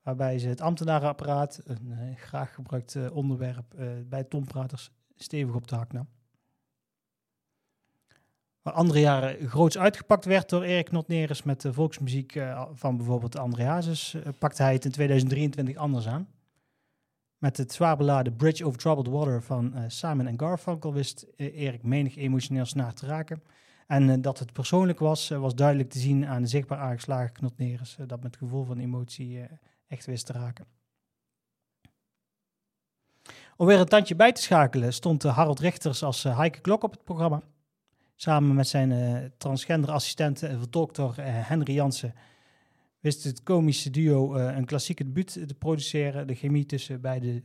waarbij 0.03 0.39
ze 0.39 0.47
het 0.47 0.61
ambtenarenapparaat, 0.61 1.61
een 1.63 2.17
graag 2.17 2.53
gebruikt 2.53 3.11
onderwerp 3.11 3.75
bij 4.05 4.23
tompraters, 4.23 4.91
stevig 5.15 5.55
op 5.55 5.67
de 5.67 5.75
hak 5.75 5.93
nam. 5.93 6.07
Waar 8.61 8.73
andere 8.73 8.99
jaren 8.99 9.49
groots 9.49 9.77
uitgepakt 9.77 10.25
werd 10.25 10.49
door 10.49 10.63
Erik 10.63 10.91
Notneres 10.91 11.43
met 11.43 11.61
de 11.61 11.73
volksmuziek 11.73 12.41
van 12.73 12.97
bijvoorbeeld 12.97 13.37
André 13.37 13.63
Hazes, 13.63 14.15
pakte 14.39 14.63
hij 14.63 14.73
het 14.73 14.85
in 14.85 14.91
2023 14.91 15.75
anders 15.75 16.07
aan. 16.07 16.27
Met 17.41 17.57
het 17.57 17.73
zwaar 17.73 17.97
beladen 17.97 18.35
Bridge 18.35 18.65
over 18.65 18.79
Troubled 18.79 19.07
Water 19.07 19.43
van 19.43 19.71
uh, 19.75 19.83
Simon 19.87 20.39
Garfunkel 20.39 20.93
wist 20.93 21.25
uh, 21.37 21.57
Erik 21.57 21.83
menig 21.83 22.15
emotioneel 22.15 22.65
snaar 22.65 22.93
te 22.93 23.05
raken. 23.05 23.43
En 23.87 24.09
uh, 24.09 24.15
dat 24.19 24.39
het 24.39 24.53
persoonlijk 24.53 24.99
was, 24.99 25.29
was 25.29 25.55
duidelijk 25.55 25.89
te 25.89 25.99
zien 25.99 26.25
aan 26.25 26.41
de 26.41 26.47
zichtbaar 26.47 26.77
aangeslagen 26.77 27.31
knotneres, 27.31 27.97
dat 28.07 28.23
met 28.23 28.37
gevoel 28.37 28.63
van 28.63 28.77
emotie 28.77 29.39
echt 29.87 30.05
wist 30.05 30.25
te 30.25 30.33
raken. 30.33 30.65
Om 33.57 33.67
weer 33.67 33.79
een 33.79 33.85
tandje 33.85 34.15
bij 34.15 34.31
te 34.31 34.41
schakelen 34.41 34.93
stond 34.93 35.23
Harold 35.23 35.59
Richters 35.59 36.03
als 36.03 36.23
Heike 36.23 36.59
Klok 36.59 36.83
op 36.83 36.91
het 36.91 37.03
programma. 37.03 37.41
Samen 38.15 38.55
met 38.55 38.67
zijn 38.67 39.31
transgender 39.37 39.91
assistent 39.91 40.43
en 40.43 40.59
vertolktor 40.59 41.13
Henry 41.21 41.73
Jansen 41.73 42.13
wist 43.01 43.23
het 43.23 43.43
komische 43.43 43.89
duo 43.89 44.35
uh, 44.35 44.55
een 44.55 44.65
klassieke 44.65 45.03
debuut 45.03 45.47
te 45.47 45.55
produceren. 45.57 46.27
De 46.27 46.35
chemie 46.35 46.65
tussen 46.65 47.01
beide 47.01 47.27
uh, 47.27 47.41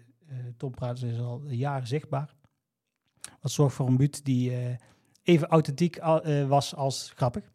toppraters 0.57 1.13
is 1.13 1.19
al 1.19 1.43
jaren 1.49 1.87
zichtbaar. 1.87 2.35
Wat 3.41 3.51
zorgt 3.51 3.75
voor 3.75 3.87
een 3.87 3.97
buurt 3.97 4.25
die 4.25 4.51
uh, 4.51 4.57
even 5.23 5.49
authentiek 5.49 5.99
was 6.49 6.75
als 6.75 7.13
grappig. 7.15 7.51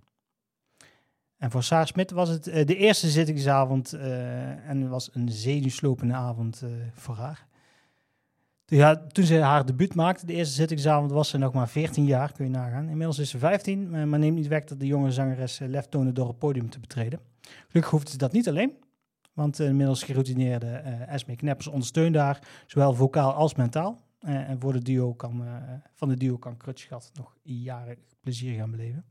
En 1.38 1.52
voor 1.52 1.64
Saar 1.64 1.88
Smit 1.88 2.12
was 2.12 2.30
het 2.30 2.44
de 2.44 2.76
eerste 2.76 3.10
zittingsavond 3.10 3.94
en 3.94 4.90
was 4.90 5.10
een 5.14 5.30
zenuwslopende 5.30 6.14
avond 6.14 6.64
voor 6.94 7.16
haar. 7.16 7.48
Toen 9.12 9.26
ze 9.26 9.40
haar 9.40 9.66
debuut 9.66 9.96
maakte, 9.96 10.26
de 10.26 10.34
eerste 10.34 10.54
zittingsavond, 10.54 11.12
was 11.12 11.30
ze 11.30 11.38
nog 11.38 11.54
maar 11.54 11.70
14 11.70 12.06
jaar, 12.06 12.32
kun 12.32 12.46
je 12.46 12.52
nagaan. 12.52 12.90
Inmiddels 12.90 13.20
is 13.20 13.30
ze 13.30 13.38
15, 13.38 14.10
maar 14.10 14.20
neemt 14.20 14.36
niet 14.36 14.48
weg 14.48 14.64
dat 14.64 14.80
de 14.80 14.86
jonge 14.86 15.12
zangeres 15.12 15.60
lef 15.60 15.86
toonde 15.86 16.12
door 16.12 16.28
het 16.28 16.38
podium 16.38 16.70
te 16.70 16.80
betreden. 16.80 17.20
Gelukkig 17.68 17.92
hoefde 17.92 18.12
ze 18.12 18.18
dat 18.18 18.32
niet 18.32 18.48
alleen, 18.48 18.78
want 19.34 19.60
inmiddels 19.60 20.04
geroutineerde 20.04 20.68
Esme 21.08 21.36
Kneppers 21.36 21.68
ondersteunt 21.68 22.16
haar, 22.16 22.40
zowel 22.66 22.94
vocaal 22.94 23.34
als 23.34 23.56
mentaal. 23.56 24.00
en 24.20 24.60
voor 24.60 24.74
de 24.74 24.82
duo 24.82 25.14
kan, 25.14 25.44
van 25.94 26.10
de 26.10 26.18
duo 26.18 26.38
kan 26.38 26.58
Krutschgat 26.58 27.12
nog 27.14 27.36
jaren 27.42 27.98
plezier 28.20 28.58
gaan 28.58 28.72
beleven. 28.72 29.06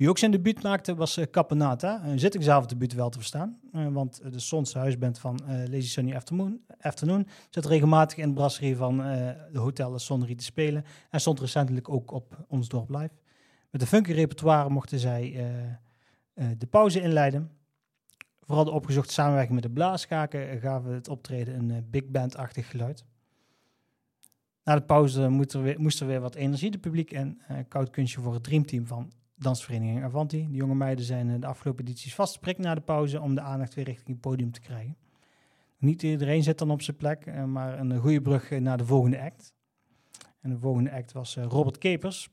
Wie 0.00 0.08
ook 0.08 0.18
zijn 0.18 0.30
debuut 0.30 0.62
maakte 0.62 0.94
was 0.94 1.18
uh, 1.18 1.24
Caponata. 1.30 2.04
Een 2.04 2.18
zittingsavonddebuut 2.18 2.92
wel 2.92 3.08
te 3.08 3.18
verstaan. 3.18 3.60
Want 3.72 4.32
de 4.32 4.38
Sonse 4.38 4.78
huisband 4.78 5.18
van 5.18 5.40
Lazy 5.46 5.88
Sunny 5.88 6.14
Afternoon, 6.14 6.60
Afternoon 6.80 7.26
zit 7.50 7.66
regelmatig 7.66 8.18
in 8.18 8.28
de 8.28 8.34
brasserie 8.34 8.76
van 8.76 8.96
de 9.52 9.58
Hotel 9.58 9.98
Sonnerie 9.98 10.36
te 10.36 10.44
spelen. 10.44 10.84
En 11.10 11.20
stond 11.20 11.40
recentelijk 11.40 11.88
ook 11.88 12.10
op 12.10 12.44
Ons 12.48 12.68
Dorp 12.68 12.90
Live. 12.90 13.10
Met 13.70 13.80
een 13.80 13.86
funky 13.86 14.12
repertoire 14.12 14.70
mochten 14.70 14.98
zij 14.98 15.46
de 16.58 16.66
pauze 16.70 17.00
inleiden. 17.00 17.50
Vooral 18.40 18.64
de 18.64 18.70
opgezochte 18.70 19.12
samenwerking 19.12 19.54
met 19.54 19.62
de 19.62 19.70
blaaskaken 19.70 20.60
gaven 20.60 20.94
het 20.94 21.08
optreden 21.08 21.70
een 21.70 21.90
big 21.90 22.06
band-achtig 22.06 22.70
geluid. 22.70 23.04
Na 24.64 24.74
de 24.74 24.82
pauze 24.82 25.28
moest 25.28 25.54
er, 25.54 25.62
weer, 25.62 26.00
er 26.00 26.06
weer 26.06 26.20
wat 26.20 26.34
energie 26.34 26.70
de 26.70 26.78
publiek 26.78 27.12
en 27.12 27.40
koud 27.68 27.90
kunstje 27.90 28.20
voor 28.20 28.34
het 28.34 28.42
dreamteam 28.42 28.86
van 28.86 29.12
dansvereniging 29.40 30.04
Avanti. 30.04 30.46
De 30.50 30.56
jonge 30.56 30.74
meiden 30.74 31.04
zijn 31.04 31.30
eh, 31.30 31.40
de 31.40 31.46
afgelopen 31.46 31.84
edities 31.84 32.14
vast 32.14 32.40
prik 32.40 32.58
na 32.58 32.74
de 32.74 32.80
pauze 32.80 33.20
om 33.20 33.34
de 33.34 33.40
aandacht 33.40 33.74
weer 33.74 33.84
richting 33.84 34.08
het 34.08 34.20
podium 34.20 34.52
te 34.52 34.60
krijgen. 34.60 34.96
Niet 35.78 36.02
iedereen 36.02 36.42
zit 36.42 36.58
dan 36.58 36.70
op 36.70 36.82
zijn 36.82 36.96
plek, 36.96 37.26
eh, 37.26 37.44
maar 37.44 37.78
een 37.78 37.98
goede 37.98 38.22
brug 38.22 38.50
naar 38.50 38.78
de 38.78 38.84
volgende 38.84 39.20
act. 39.20 39.54
En 40.40 40.50
de 40.50 40.58
volgende 40.58 40.92
act 40.92 41.12
was 41.12 41.36
eh, 41.36 41.44
Robert 41.44 41.78
Kepers. 41.78 42.28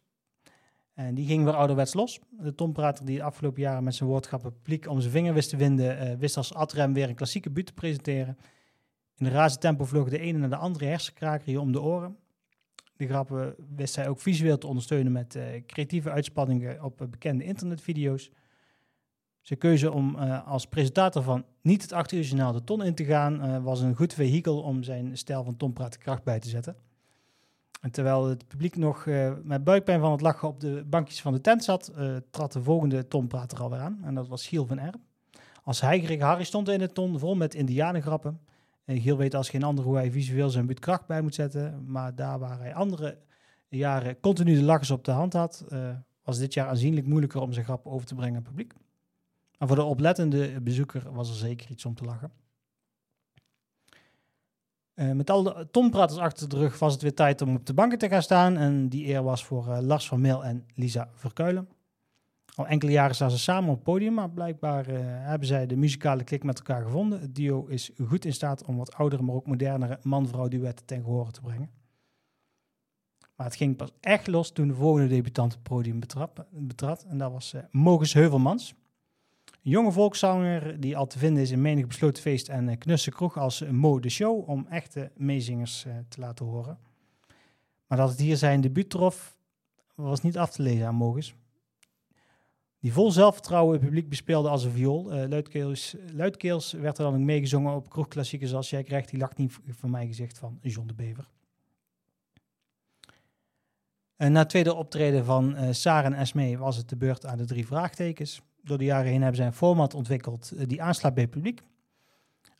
En 0.97 1.15
die 1.15 1.25
ging 1.25 1.43
weer 1.43 1.55
ouderwets 1.55 1.93
los. 1.93 2.19
De 2.29 2.55
tomprater 2.55 3.05
die 3.05 3.17
de 3.17 3.23
afgelopen 3.23 3.61
jaren 3.61 3.83
met 3.83 3.95
zijn 3.95 4.09
woordgrappen 4.09 4.53
publiek 4.53 4.87
om 4.87 4.99
zijn 4.99 5.11
vinger 5.11 5.33
wist 5.33 5.49
te 5.49 5.57
winden, 5.57 6.19
wist 6.19 6.37
als 6.37 6.53
adrem 6.53 6.93
weer 6.93 7.09
een 7.09 7.15
klassieke 7.15 7.49
buurt 7.49 7.65
te 7.67 7.73
presenteren. 7.73 8.37
In 9.15 9.25
de 9.25 9.31
razend 9.31 9.61
tempo 9.61 9.85
vloog 9.85 10.09
de 10.09 10.19
ene 10.19 10.37
naar 10.37 10.49
de 10.49 10.55
andere 10.55 10.85
hersenkraker 10.85 11.47
hier 11.47 11.59
om 11.59 11.71
de 11.71 11.81
oren 11.81 12.17
de 12.97 13.07
grappen 13.07 13.55
wist 13.75 13.93
zij 13.93 14.07
ook 14.07 14.19
visueel 14.19 14.57
te 14.57 14.67
ondersteunen 14.67 15.11
met 15.11 15.35
uh, 15.35 15.43
creatieve 15.65 16.11
uitspanningen 16.11 16.83
op 16.83 17.01
uh, 17.01 17.07
bekende 17.07 17.43
internetvideo's. 17.43 18.31
Zijn 19.41 19.59
keuze 19.59 19.91
om 19.91 20.15
als 20.45 20.65
presentator 20.65 21.23
van 21.23 21.45
niet 21.61 21.81
het 21.81 21.91
8 21.91 22.11
uur 22.11 22.21
journaal 22.21 22.51
de 22.51 22.63
ton 22.63 22.83
in 22.83 22.95
te 22.95 23.05
gaan, 23.05 23.63
was 23.63 23.81
een 23.81 23.95
goed 23.95 24.13
vehikel 24.13 24.61
om 24.61 24.83
zijn 24.83 25.17
stijl 25.17 25.43
van 25.43 25.57
tonpraten 25.57 25.99
kracht 25.99 26.23
bij 26.23 26.39
te 26.39 26.49
zetten. 26.49 26.75
En 27.81 27.91
terwijl 27.91 28.27
het 28.27 28.47
publiek 28.47 28.75
nog 28.75 29.05
met 29.43 29.63
buikpijn 29.63 29.99
van 29.99 30.11
het 30.11 30.21
lachen 30.21 30.47
op 30.47 30.59
de 30.59 30.83
bankjes 30.87 31.21
van 31.21 31.33
de 31.33 31.41
tent 31.41 31.63
zat, 31.63 31.91
trad 32.29 32.51
de 32.51 32.63
volgende 32.63 33.07
tonprater 33.07 33.61
alweer 33.61 33.79
aan. 33.79 33.99
En 34.03 34.15
dat 34.15 34.27
was 34.27 34.47
Giel 34.47 34.65
van 34.65 34.79
Erp. 34.79 34.95
Als 35.63 35.81
heigerige 35.81 36.23
Harry 36.23 36.43
stond 36.43 36.69
in 36.69 36.79
de 36.79 36.91
ton 36.91 37.19
vol 37.19 37.35
met 37.35 37.53
indianengrappen. 37.55 38.39
Giel 38.85 39.17
weet 39.17 39.35
als 39.35 39.49
geen 39.49 39.63
ander 39.63 39.85
hoe 39.85 39.95
hij 39.95 40.11
visueel 40.11 40.49
zijn 40.49 40.73
kracht 40.73 41.07
bij 41.07 41.21
moet 41.21 41.35
zetten. 41.35 41.83
Maar 41.87 42.15
daar 42.15 42.39
waar 42.39 42.59
hij 42.59 42.73
andere 42.73 43.17
jaren 43.69 44.19
continu 44.19 44.55
de 44.55 44.63
lachers 44.63 44.91
op 44.91 45.03
de 45.03 45.11
hand 45.11 45.33
had, 45.33 45.65
uh, 45.69 45.89
was 46.23 46.37
dit 46.37 46.53
jaar 46.53 46.67
aanzienlijk 46.67 47.07
moeilijker 47.07 47.41
om 47.41 47.53
zijn 47.53 47.65
grap 47.65 47.85
over 47.85 48.07
te 48.07 48.15
brengen 48.15 48.35
aan 48.35 48.41
het 48.41 48.49
publiek. 48.49 48.73
Maar 49.57 49.67
voor 49.67 49.77
de 49.77 49.83
oplettende 49.83 50.61
bezoeker 50.61 51.11
was 51.11 51.29
er 51.29 51.35
zeker 51.35 51.69
iets 51.69 51.85
om 51.85 51.95
te 51.95 52.03
lachen. 52.03 52.31
Uh, 54.99 55.11
met 55.11 55.29
al 55.29 55.43
de 55.43 55.67
tompraters 55.71 56.19
achter 56.19 56.49
de 56.49 56.57
rug 56.57 56.79
was 56.79 56.93
het 56.93 57.01
weer 57.01 57.13
tijd 57.13 57.41
om 57.41 57.55
op 57.55 57.65
de 57.65 57.73
banken 57.73 57.97
te 57.97 58.09
gaan 58.09 58.21
staan. 58.21 58.57
En 58.57 58.89
die 58.89 59.07
eer 59.07 59.23
was 59.23 59.45
voor 59.45 59.67
uh, 59.67 59.77
Lars 59.81 60.07
van 60.07 60.21
Meel 60.21 60.43
en 60.43 60.65
Lisa 60.73 61.09
Verkuilen. 61.13 61.69
Al 62.55 62.67
enkele 62.67 62.91
jaren 62.91 63.15
staan 63.15 63.31
ze 63.31 63.37
samen 63.37 63.69
op 63.69 63.75
het 63.75 63.83
podium, 63.83 64.13
maar 64.13 64.29
blijkbaar 64.29 64.89
uh, 64.89 64.97
hebben 65.01 65.47
zij 65.47 65.67
de 65.67 65.75
muzikale 65.75 66.23
klik 66.23 66.43
met 66.43 66.57
elkaar 66.57 66.83
gevonden. 66.83 67.19
Het 67.19 67.35
duo 67.35 67.65
is 67.65 67.91
goed 68.07 68.25
in 68.25 68.33
staat 68.33 68.65
om 68.65 68.77
wat 68.77 68.93
oudere, 68.93 69.23
maar 69.23 69.35
ook 69.35 69.47
modernere 69.47 69.99
man-vrouw 70.01 70.47
duetten 70.47 70.85
ten 70.85 71.03
gehore 71.03 71.31
te 71.31 71.41
brengen. 71.41 71.69
Maar 73.35 73.45
het 73.45 73.55
ging 73.55 73.75
pas 73.75 73.91
echt 73.99 74.27
los 74.27 74.51
toen 74.51 74.67
de 74.67 74.73
volgende 74.73 75.07
debutant 75.07 75.53
het 75.53 75.63
podium 75.63 75.99
betrap, 75.99 76.47
betrad. 76.51 77.03
En 77.03 77.17
dat 77.17 77.31
was 77.31 77.55
Mogus 77.71 78.13
Heuvelmans. 78.13 78.75
Een 79.67 79.73
jonge 79.73 79.91
volkszanger 79.91 80.79
die 80.79 80.97
al 80.97 81.07
te 81.07 81.19
vinden 81.19 81.43
is 81.43 81.51
in 81.51 81.61
menig 81.61 81.87
besloten 81.87 82.21
feest 82.23 82.49
en 82.49 82.67
uh, 82.67 82.77
knusse 82.77 83.11
kroeg 83.11 83.37
als 83.37 83.63
Mo 83.71 83.99
de 83.99 84.09
Show 84.09 84.49
om 84.49 84.67
echte 84.69 85.11
meezingers 85.15 85.85
te 86.07 86.19
laten 86.19 86.45
horen. 86.45 86.79
Maar 87.87 87.97
dat 87.97 88.09
het 88.09 88.19
hier 88.19 88.37
zijn 88.37 88.61
debuut 88.61 88.89
trof, 88.89 89.37
was 89.95 90.21
niet 90.21 90.37
af 90.37 90.51
te 90.51 90.61
lezen 90.61 90.87
aan 90.87 90.95
Mogus 90.95 91.35
die 92.79 92.93
vol 92.93 93.11
zelfvertrouwen 93.11 93.73
het 93.73 93.85
publiek 93.85 94.09
bespeelde 94.09 94.49
als 94.49 94.63
een 94.63 94.71
viool. 94.71 95.13
Uh, 95.13 95.39
luidkeels, 96.13 96.71
werd 96.71 96.97
er 96.97 97.03
dan 97.03 97.13
ook 97.13 97.19
meegezongen 97.19 97.75
op 97.75 97.89
kroegklassiekers 97.89 98.53
als 98.53 98.69
Jij 98.69 98.83
krijgt 98.83 99.09
die 99.09 99.19
lacht 99.19 99.37
niet 99.37 99.59
van 99.69 99.89
mij 99.89 100.05
gezegd 100.07 100.37
van 100.37 100.59
John 100.61 100.87
de 100.87 100.93
Bever. 100.93 101.27
Na 104.17 104.39
het 104.39 104.49
tweede 104.49 104.73
optreden 104.73 105.25
van 105.25 105.55
uh, 105.55 105.67
Sarah 105.71 106.05
en 106.05 106.13
Esme 106.13 106.57
was 106.57 106.77
het 106.77 106.89
de 106.89 106.95
beurt 106.95 107.25
aan 107.25 107.37
de 107.37 107.45
drie 107.45 107.65
vraagtekens. 107.65 108.41
Door 108.63 108.77
de 108.77 108.83
jaren 108.83 109.11
heen 109.11 109.21
hebben 109.21 109.37
zij 109.37 109.45
een 109.45 109.53
format 109.53 109.93
ontwikkeld 109.93 110.51
uh, 110.53 110.63
die 110.67 110.81
aanslaat 110.81 111.13
bij 111.13 111.23
het 111.23 111.31
publiek. 111.31 111.61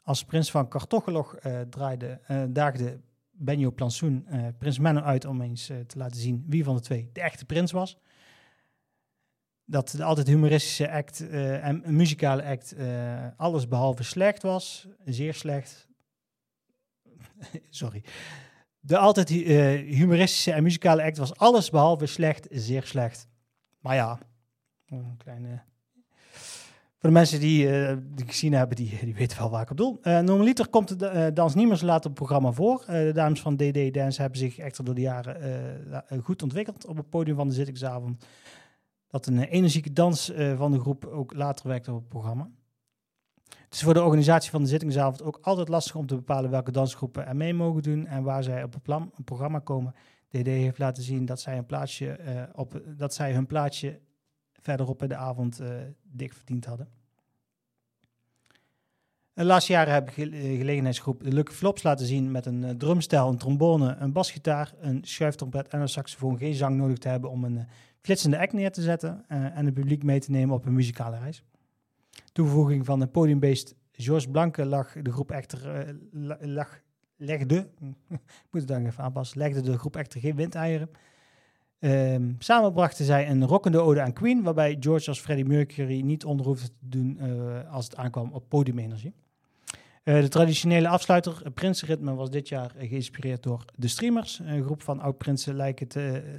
Als 0.02 0.24
prins 0.24 0.52
van 0.52 0.68
Kartochelog 0.68 1.36
draaide, 1.70 2.20
daagde 2.50 3.00
Benjo 3.32 3.72
Plansoen 3.72 4.28
prins 4.58 4.80
Menno 4.80 5.02
uit 5.02 5.26
om 5.26 5.42
eens 5.42 5.66
te 5.66 5.98
laten 5.98 6.22
zien 6.22 6.46
wie 6.48 6.64
van 6.64 6.76
de 6.76 6.82
twee 6.82 7.10
de 7.14 7.22
echte 7.22 7.46
prins 7.46 7.72
was 7.72 7.98
dat 9.66 9.90
de 9.90 10.04
altijd 10.04 10.28
humoristische 10.28 10.92
act 10.92 11.30
en 11.30 11.84
muzikale 11.86 12.44
act 12.44 12.76
alles 13.38 13.68
behalve 13.68 14.04
slecht 14.04 14.42
was. 14.42 14.88
Zeer 15.06 15.34
slecht. 15.34 15.88
Sorry. 17.70 18.04
De 18.80 18.98
altijd 18.98 19.30
humoristische 19.30 20.52
en 20.52 20.64
muzikale 20.64 21.04
act 21.04 21.18
was 21.18 21.36
alles 21.36 21.70
behalve 21.70 22.06
slecht, 22.06 22.48
zeer 22.50 22.84
slecht. 22.84 23.28
Maar 23.80 23.96
ja, 23.96 24.20
een 24.86 25.18
kleine... 25.18 25.64
De 27.08 27.14
mensen 27.14 27.40
die, 27.40 27.68
die 28.16 28.26
gezien 28.26 28.54
hebben, 28.54 28.76
die, 28.76 29.00
die 29.04 29.16
weten 29.16 29.38
wel 29.38 29.50
waar 29.50 29.62
ik 29.62 29.70
op 29.70 29.78
doel. 29.78 30.00
Uh, 30.04 30.20
normaliter 30.20 30.68
komt 30.68 31.00
de 31.00 31.32
Dans 31.34 31.56
Niemers 31.56 31.82
later 31.82 32.10
op 32.10 32.18
het 32.18 32.26
programma 32.26 32.52
voor. 32.52 32.84
de 32.88 33.12
dames 33.14 33.42
van 33.42 33.56
DD 33.56 33.94
Dance 33.94 34.22
hebben 34.22 34.40
zich 34.40 34.58
echter 34.58 34.86
door 34.86 34.96
de 34.96 35.02
jaren 35.02 36.04
goed 36.24 36.44
ontwikkeld 36.44 36.86
op 36.86 36.98
het 36.98 37.10
podium 37.10 37.36
van 37.36 37.48
de 37.48 37.54
zittingsavond 37.54 38.26
dat 39.08 39.26
een 39.26 39.44
energieke 39.44 39.94
dans 39.94 40.32
uh, 40.32 40.58
van 40.58 40.72
de 40.72 40.80
groep 40.80 41.06
ook 41.06 41.34
later 41.34 41.68
werkte 41.68 41.92
op 41.92 42.00
het 42.00 42.08
programma. 42.08 42.50
Het 43.44 43.74
is 43.76 43.84
voor 43.84 43.94
de 43.94 44.04
organisatie 44.04 44.52
van 44.52 44.62
de 44.62 44.70
zittingsavond 44.70 45.24
ook 45.24 45.40
altijd 45.42 45.68
lastig 45.68 45.96
om 45.96 46.06
te 46.06 46.16
bepalen 46.16 46.50
welke 46.50 46.72
dansgroepen 46.72 47.28
er 47.28 47.36
mee 47.36 47.54
mogen 47.54 47.82
doen 47.82 48.06
en 48.06 48.24
waar 48.24 48.44
zij 48.44 48.64
op 48.64 48.76
een, 48.76 49.12
een 49.16 49.24
programma 49.24 49.60
komen. 49.60 49.94
DD 50.30 50.46
heeft 50.46 50.78
laten 50.78 51.04
zien 51.04 51.26
dat 51.26 51.42
zij, 51.42 51.58
een 51.58 51.66
plaatsje, 51.66 52.20
uh, 52.20 52.44
op, 52.54 52.82
dat 52.98 53.14
zij 53.14 53.34
hun 53.34 53.46
plaatsje 53.46 54.00
verderop 54.52 55.02
in 55.02 55.10
de 55.10 55.16
avond 55.16 55.62
uh, 55.62 55.68
dik 56.04 56.34
verdiend 56.34 56.66
hadden. 56.66 56.97
De 59.38 59.46
laatste 59.46 59.72
jaren 59.72 59.94
heb 59.94 60.10
ik 60.10 60.14
gelegenheidsgroep 60.58 61.24
de 61.24 61.32
Lucky 61.32 61.54
Flops 61.54 61.84
laten 61.84 62.06
zien 62.06 62.32
met 62.32 62.46
een 62.46 62.78
drumstel, 62.78 63.30
een 63.30 63.38
trombone, 63.38 63.96
een 64.00 64.12
basgitaar, 64.12 64.74
een 64.80 65.00
schuiftrompet 65.04 65.68
en 65.68 65.82
een 65.82 65.90
saxofoon. 65.90 66.38
Geen 66.38 66.54
zang 66.54 66.76
nodig 66.76 66.98
te 66.98 67.08
hebben 67.08 67.30
om 67.30 67.44
een 67.44 67.68
flitsende 68.02 68.40
act 68.40 68.54
neer 68.54 68.72
te 68.72 68.82
zetten 68.82 69.26
en 69.28 69.66
het 69.66 69.74
publiek 69.74 70.04
mee 70.04 70.20
te 70.20 70.32
nemen 70.32 70.56
op 70.56 70.66
een 70.66 70.74
muzikale 70.74 71.18
reis. 71.18 71.44
Toevoeging 72.32 72.86
van 72.86 73.02
een 73.02 73.12
podiumbeest 73.12 73.76
George 73.92 74.30
Blanke 74.30 74.66
lag 74.66 74.94
de 75.02 75.12
groep 75.12 75.32
echter, 75.32 75.96
lag, 76.40 76.82
legde, 77.18 77.68
moet 78.52 78.62
het 78.62 78.68
dan 78.68 78.86
even 78.86 79.04
aanpassen, 79.04 79.38
legde 79.38 79.62
de 79.62 79.78
groep 79.78 79.96
echter 79.96 80.20
geen 80.20 80.36
windeieren. 80.36 80.90
Um, 81.80 82.36
samen 82.40 82.74
brachten 82.74 83.06
zij 83.06 83.30
een 83.30 83.46
rockende 83.46 83.80
ode 83.80 84.02
aan 84.02 84.14
Queen, 84.14 84.44
waarbij 84.44 84.78
George 84.80 85.10
als 85.10 85.20
Freddie 85.20 85.46
Mercury 85.46 86.02
niet 86.02 86.26
onder 86.26 86.46
hoefde 86.46 86.68
te 86.68 86.88
doen 86.90 87.20
als 87.70 87.86
het 87.86 87.96
aankwam 87.96 88.32
op 88.32 88.50
podiumenergie. 88.50 89.14
Uh, 90.08 90.22
de 90.22 90.28
traditionele 90.28 90.88
afsluiter, 90.88 91.40
het 91.44 91.54
Prinsenritme, 91.54 92.14
was 92.14 92.30
dit 92.30 92.48
jaar 92.48 92.72
geïnspireerd 92.78 93.44
door 93.44 93.66
de 93.76 93.88
Streamers. 93.88 94.40
Een 94.40 94.64
groep 94.64 94.82
van 94.82 95.00
oud-prinsen 95.00 95.56
lijken, 95.56 95.88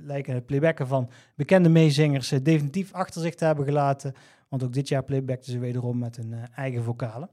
lijken 0.05 0.35
het 0.35 0.47
playbacken 0.47 0.87
van 0.87 1.11
bekende 1.35 1.69
meezingers 1.69 2.29
definitief 2.29 2.93
achter 2.93 3.23
zich 3.23 3.35
te 3.35 3.45
hebben 3.45 3.65
gelaten. 3.65 4.15
Want 4.49 4.63
ook 4.63 4.73
dit 4.73 4.89
jaar 4.89 5.05
playbackten 5.05 5.53
ze 5.53 5.59
wederom 5.59 5.99
met 5.99 6.19
uh, 6.19 6.43
eigen 6.55 6.83
vocale. 6.83 7.29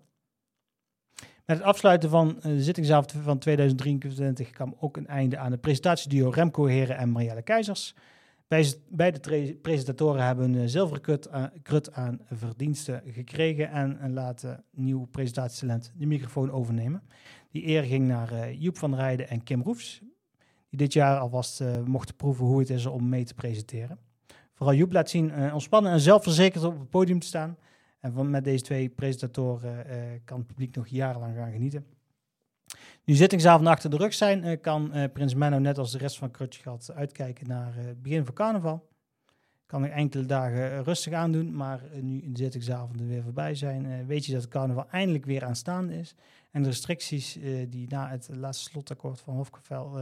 Met 1.45 1.57
het 1.57 1.61
afsluiten 1.61 2.09
van 2.09 2.39
de 2.41 2.63
zittingsavond 2.63 3.11
van 3.23 3.37
2023 3.37 4.49
kwam 4.49 4.75
ook 4.79 4.97
een 4.97 5.07
einde 5.07 5.37
aan 5.37 5.51
de 5.51 5.57
presentatieduo 5.57 6.29
Remco 6.29 6.65
Heren 6.65 6.97
en 6.97 7.11
Marielle 7.11 7.41
Keizers. 7.41 7.95
Beide 8.47 9.55
presentatoren 9.61 10.25
hebben 10.25 10.53
een 10.53 10.69
zilveren 10.69 11.01
krut 11.01 11.29
aan, 11.31 11.51
aan 11.91 12.19
verdiensten 12.31 13.01
gekregen 13.05 13.69
en 13.69 14.13
laten 14.13 14.63
nieuw 14.71 15.05
presentatietalent 15.05 15.91
de 15.97 16.05
microfoon 16.05 16.51
overnemen. 16.51 17.03
Die 17.51 17.67
eer 17.67 17.83
ging 17.83 18.07
naar 18.07 18.53
Joep 18.53 18.77
van 18.77 18.95
Rijden 18.95 19.29
en 19.29 19.43
Kim 19.43 19.61
Roefs, 19.61 20.01
die 20.69 20.79
dit 20.79 20.93
jaar 20.93 21.19
alvast 21.19 21.63
mochten 21.85 22.15
proeven 22.15 22.45
hoe 22.45 22.59
het 22.59 22.69
is 22.69 22.85
om 22.85 23.09
mee 23.09 23.23
te 23.23 23.33
presenteren. 23.33 23.99
Vooral 24.53 24.75
Joep 24.75 24.91
laat 24.91 25.09
zien 25.09 25.31
uh, 25.31 25.53
ontspannen 25.53 25.91
en 25.91 25.99
zelfverzekerd 25.99 26.63
op 26.63 26.79
het 26.79 26.89
podium 26.89 27.19
te 27.19 27.27
staan. 27.27 27.57
En 27.99 28.29
met 28.29 28.43
deze 28.43 28.63
twee 28.63 28.89
presentatoren 28.89 29.87
uh, 29.87 29.95
kan 30.25 30.37
het 30.37 30.47
publiek 30.47 30.75
nog 30.75 30.87
jarenlang 30.87 31.35
gaan 31.35 31.51
genieten. 31.51 31.85
Nu 33.03 33.13
zittingsavond 33.13 33.67
achter 33.67 33.89
de 33.89 33.97
rug 33.97 34.13
zijn, 34.13 34.45
uh, 34.45 34.61
kan 34.61 34.91
Prins 35.13 35.33
Menno 35.33 35.59
net 35.59 35.77
als 35.77 35.91
de 35.91 35.97
rest 35.97 36.17
van 36.17 36.31
Krutjegat 36.31 36.91
uitkijken 36.95 37.47
naar 37.47 37.75
het 37.75 38.01
begin 38.01 38.25
van 38.25 38.33
carnaval. 38.33 38.87
Kan 39.65 39.81
nog 39.81 39.89
enkele 39.89 40.25
dagen 40.25 40.83
rustig 40.83 41.13
aandoen, 41.13 41.55
maar 41.55 41.81
nu 42.01 42.31
de 42.31 42.37
zittingsavonden 42.37 43.07
weer 43.07 43.23
voorbij 43.23 43.55
zijn, 43.55 44.05
weet 44.05 44.25
je 44.25 44.31
dat 44.31 44.41
het 44.41 44.51
carnaval 44.51 44.89
eindelijk 44.89 45.25
weer 45.25 45.45
aanstaande 45.45 45.97
is. 45.97 46.15
En 46.51 46.61
de 46.61 46.69
restricties 46.69 47.39
die 47.69 47.87
na 47.89 48.09
het 48.09 48.29
laatste 48.31 48.69
slotakkoord 48.69 49.21
van 49.21 49.35
Hofkapel 49.35 49.99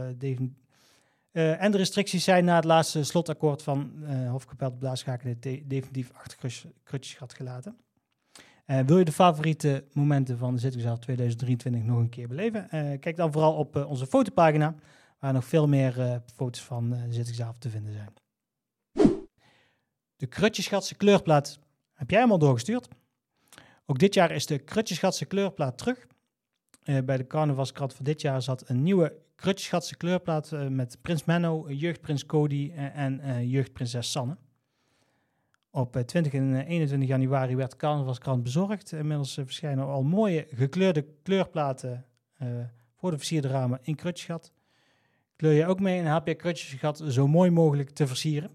uh, 1.34 1.62
en 1.62 1.70
de 1.70 1.76
restricties 1.76 2.24
zijn 2.24 2.44
na 2.44 2.56
het 2.56 2.64
laatste 2.64 3.04
slotakkoord 3.04 3.62
van 3.62 3.92
uh, 4.02 4.30
Hofkapel 4.30 4.78
de 4.78 5.62
definitief 5.66 6.12
achter 6.12 6.62
krutjesgat 6.82 7.34
gelaten. 7.34 7.76
Uh, 8.66 8.80
wil 8.80 8.98
je 8.98 9.04
de 9.04 9.12
favoriete 9.12 9.84
momenten 9.92 10.38
van 10.38 10.54
de 10.54 10.60
zittingszaal 10.60 10.98
2023 10.98 11.82
nog 11.82 11.98
een 11.98 12.08
keer 12.08 12.28
beleven? 12.28 12.68
kijk 13.00 13.16
dan 13.16 13.32
vooral 13.32 13.54
op 13.54 13.76
onze 13.76 14.06
fotopagina, 14.06 14.74
waar 15.18 15.32
nog 15.32 15.44
veel 15.44 15.68
meer 15.68 16.22
foto's 16.34 16.62
van 16.62 16.90
de 16.90 17.12
zittingszaal 17.12 17.54
te 17.58 17.70
vinden 17.70 17.92
zijn. 17.92 18.12
De 20.16 20.26
Krutjesgatse 20.26 20.94
kleurplaat 20.94 21.58
heb 21.92 22.10
jij 22.10 22.18
helemaal 22.18 22.38
doorgestuurd. 22.38 22.88
Ook 23.86 23.98
dit 23.98 24.14
jaar 24.14 24.30
is 24.30 24.46
de 24.46 24.58
Krutjesgatse 24.58 25.24
kleurplaat 25.24 25.78
terug. 25.78 26.06
bij 27.04 27.16
de 27.16 27.26
carnavalskrant 27.26 27.94
van 27.94 28.04
dit 28.04 28.20
jaar 28.20 28.42
zat 28.42 28.68
een 28.68 28.82
nieuwe 28.82 29.16
Krutjesgatse 29.34 29.96
kleurplaat 29.96 30.50
met 30.68 30.98
Prins 31.02 31.24
Menno, 31.24 31.70
jeugdprins 31.70 32.26
Cody 32.26 32.72
en 32.74 33.48
jeugdprinses 33.48 34.10
Sanne. 34.10 34.36
Op 35.76 36.02
20 36.06 36.32
en 36.32 36.54
21 36.54 37.08
januari 37.08 37.56
werd 37.56 37.70
de 37.70 37.76
carnavalskrant 37.76 38.42
bezorgd. 38.42 38.92
Inmiddels 38.92 39.34
verschijnen 39.34 39.86
al 39.86 40.02
mooie 40.02 40.46
gekleurde 40.54 41.06
kleurplaten 41.22 42.06
voor 42.94 43.10
de 43.10 43.16
versierde 43.16 43.48
ramen 43.48 43.78
in 43.82 43.94
Krutjesgat. 43.94 44.52
Kleur 45.36 45.52
je 45.52 45.66
ook 45.66 45.80
mee 45.80 45.98
en 45.98 46.12
heb 46.12 46.26
je 46.26 46.34
Krutjesgat 46.34 47.02
zo 47.08 47.26
mooi 47.26 47.50
mogelijk 47.50 47.90
te 47.90 48.06
versieren. 48.06 48.50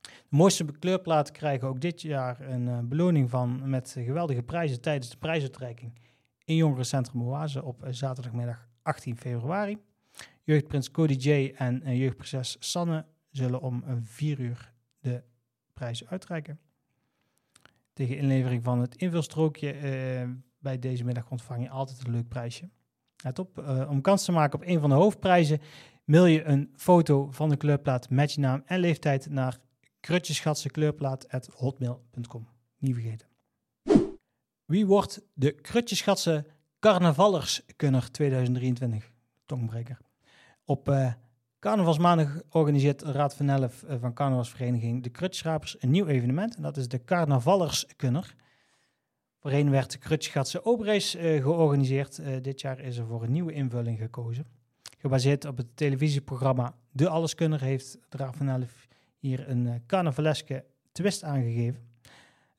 De 0.00 0.10
mooiste 0.28 0.64
kleurplaten 0.78 1.34
krijgen 1.34 1.68
ook 1.68 1.80
dit 1.80 2.02
jaar 2.02 2.40
een 2.40 2.88
beloning 2.88 3.30
van 3.30 3.70
met 3.70 3.96
geweldige 3.98 4.42
prijzen 4.42 4.80
tijdens 4.80 5.10
de 5.10 5.16
prijsuitreiking 5.16 5.98
in 6.44 6.56
Jongerencentrum 6.56 7.22
Oase 7.22 7.64
op 7.64 7.86
zaterdagmiddag 7.90 8.68
18 8.82 9.16
februari. 9.16 9.78
Jeugdprins 10.42 10.90
Cody 10.90 11.14
J 11.14 11.52
en 11.56 11.96
jeugdprinses 11.96 12.56
Sanne 12.58 13.04
zullen 13.30 13.60
om 13.60 13.84
4 14.02 14.40
uur 14.40 14.72
de 15.00 15.22
prijs 15.82 16.06
uitreiken. 16.06 16.60
Tegen 17.92 18.16
inlevering 18.16 18.62
van 18.62 18.80
het 18.80 18.96
invulstrookje 18.96 19.74
uh, 19.74 19.80
bij 20.58 20.78
deze 20.78 21.04
middag 21.04 21.30
ontvang 21.30 21.62
je 21.62 21.70
altijd 21.70 22.06
een 22.06 22.12
leuk 22.12 22.28
prijsje. 22.28 22.68
Let 23.16 23.38
op, 23.38 23.58
uh, 23.58 23.90
om 23.90 24.00
kans 24.00 24.24
te 24.24 24.32
maken 24.32 24.58
op 24.58 24.66
een 24.66 24.80
van 24.80 24.88
de 24.88 24.94
hoofdprijzen 24.96 25.60
mail 26.04 26.26
je 26.26 26.44
een 26.44 26.72
foto 26.76 27.30
van 27.30 27.48
de 27.48 27.56
kleurplaat 27.56 28.10
met 28.10 28.32
je 28.32 28.40
naam 28.40 28.62
en 28.66 28.78
leeftijd 28.78 29.30
naar 29.30 29.58
krutjeschatsekleurplaat.hotmail.com. 30.00 32.48
Niet 32.78 32.94
vergeten. 32.94 33.28
Wie 34.64 34.86
wordt 34.86 35.22
de 35.34 35.52
Krutjeschatse 35.52 36.46
Carnavallerskunner 36.78 38.10
2023. 38.10 39.12
Tongbreker. 39.46 39.98
Op 40.64 40.88
uh, 40.88 41.12
carnavalsmaandag 41.62 42.40
organiseert 42.50 43.02
Raad 43.02 43.34
van 43.34 43.48
Elf 43.48 43.82
uh, 43.82 43.94
van 44.00 44.12
Carnavalsvereniging 44.12 45.02
de 45.02 45.10
Krutschrapers 45.10 45.76
een 45.78 45.90
nieuw 45.90 46.06
evenement. 46.06 46.56
En 46.56 46.62
dat 46.62 46.76
is 46.76 46.88
de 46.88 47.04
Carnavallerskunner. 47.04 48.34
Voorheen 49.38 49.70
werd 49.70 49.90
de 49.92 49.98
Krutschgatse 49.98 50.62
Obrace 50.62 51.34
uh, 51.34 51.42
georganiseerd. 51.42 52.20
dit 52.42 52.60
jaar 52.60 52.80
is 52.80 52.96
er 52.96 53.06
voor 53.06 53.22
een 53.22 53.32
nieuwe 53.32 53.52
invulling 53.52 53.98
gekozen. 53.98 54.46
Gebaseerd 54.98 55.44
op 55.44 55.56
het 55.56 55.76
televisieprogramma 55.76 56.74
De 56.90 57.08
Alleskunner 57.08 57.60
heeft 57.60 57.98
Raad 58.08 58.36
van 58.36 58.48
Elf 58.48 58.88
hier 59.18 59.48
een 59.48 59.82
carnavaleske 59.86 60.64
twist 60.92 61.24
aangegeven. 61.24 61.82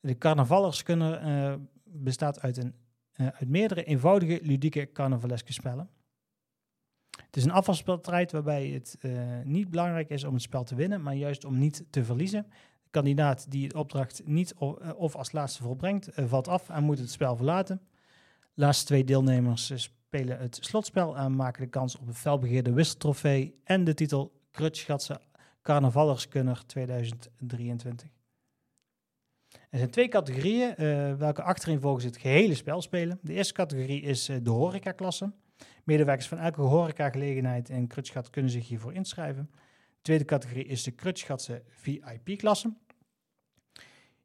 De 0.00 0.18
Carnavallerskunner 0.18 1.58
bestaat 1.84 2.40
uit 2.40 2.56
een 2.56 2.74
uit 3.16 3.48
meerdere 3.48 3.84
eenvoudige, 3.84 4.38
ludieke 4.42 4.92
carnavaleske 4.92 5.52
spellen. 5.52 5.88
Het 7.34 7.42
is 7.42 7.48
een 7.48 7.56
afvalspelstrijd 7.56 8.32
waarbij 8.32 8.66
het 8.66 8.96
uh, 9.00 9.12
niet 9.44 9.70
belangrijk 9.70 10.10
is 10.10 10.24
om 10.24 10.32
het 10.32 10.42
spel 10.42 10.64
te 10.64 10.74
winnen, 10.74 11.02
maar 11.02 11.14
juist 11.14 11.44
om 11.44 11.58
niet 11.58 11.84
te 11.90 12.04
verliezen. 12.04 12.46
De 12.82 12.90
kandidaat 12.90 13.50
die 13.50 13.64
het 13.64 13.74
opdracht 13.74 14.22
niet 14.24 14.54
of, 14.54 14.78
uh, 14.82 14.90
of 14.96 15.16
als 15.16 15.32
laatste 15.32 15.62
volbrengt, 15.62 16.08
valt 16.14 16.48
af 16.48 16.68
en 16.68 16.84
moet 16.84 16.98
het 16.98 17.10
spel 17.10 17.36
verlaten. 17.36 17.80
De 18.40 18.60
laatste 18.62 18.84
twee 18.84 19.04
deelnemers 19.04 19.72
spelen 19.74 20.38
het 20.38 20.58
slotspel 20.60 21.16
en 21.16 21.36
maken 21.36 21.62
de 21.62 21.68
kans 21.68 21.96
op 21.98 22.06
een 22.06 22.14
felbegeerde 22.14 22.72
wisseltrofee 22.72 23.60
en 23.64 23.84
de 23.84 23.94
titel 23.94 24.32
Krutschgatse 24.50 25.20
Carnavallerskunner 25.62 26.62
2023. 26.66 28.08
Er 29.70 29.78
zijn 29.78 29.90
twee 29.90 30.08
categorieën, 30.08 30.74
welke 31.18 31.42
achterin 31.42 31.80
volgens 31.80 32.04
het 32.04 32.16
gehele 32.16 32.54
spel 32.54 32.82
spelen. 32.82 33.18
De 33.22 33.32
eerste 33.32 33.54
categorie 33.54 34.02
is 34.02 34.28
uh, 34.28 34.36
de 34.42 34.50
horecaklasse. 34.50 35.32
Medewerkers 35.84 36.28
van 36.28 36.38
elke 36.38 36.60
horecagelegenheid 36.60 37.68
in 37.68 37.86
Krutschgat 37.86 38.30
kunnen 38.30 38.50
zich 38.50 38.68
hiervoor 38.68 38.92
inschrijven. 38.92 39.50
De 39.52 40.02
tweede 40.02 40.24
categorie 40.24 40.64
is 40.64 40.82
de 40.82 40.90
Krutschgatse 40.90 41.62
VIP-klasse. 41.68 42.74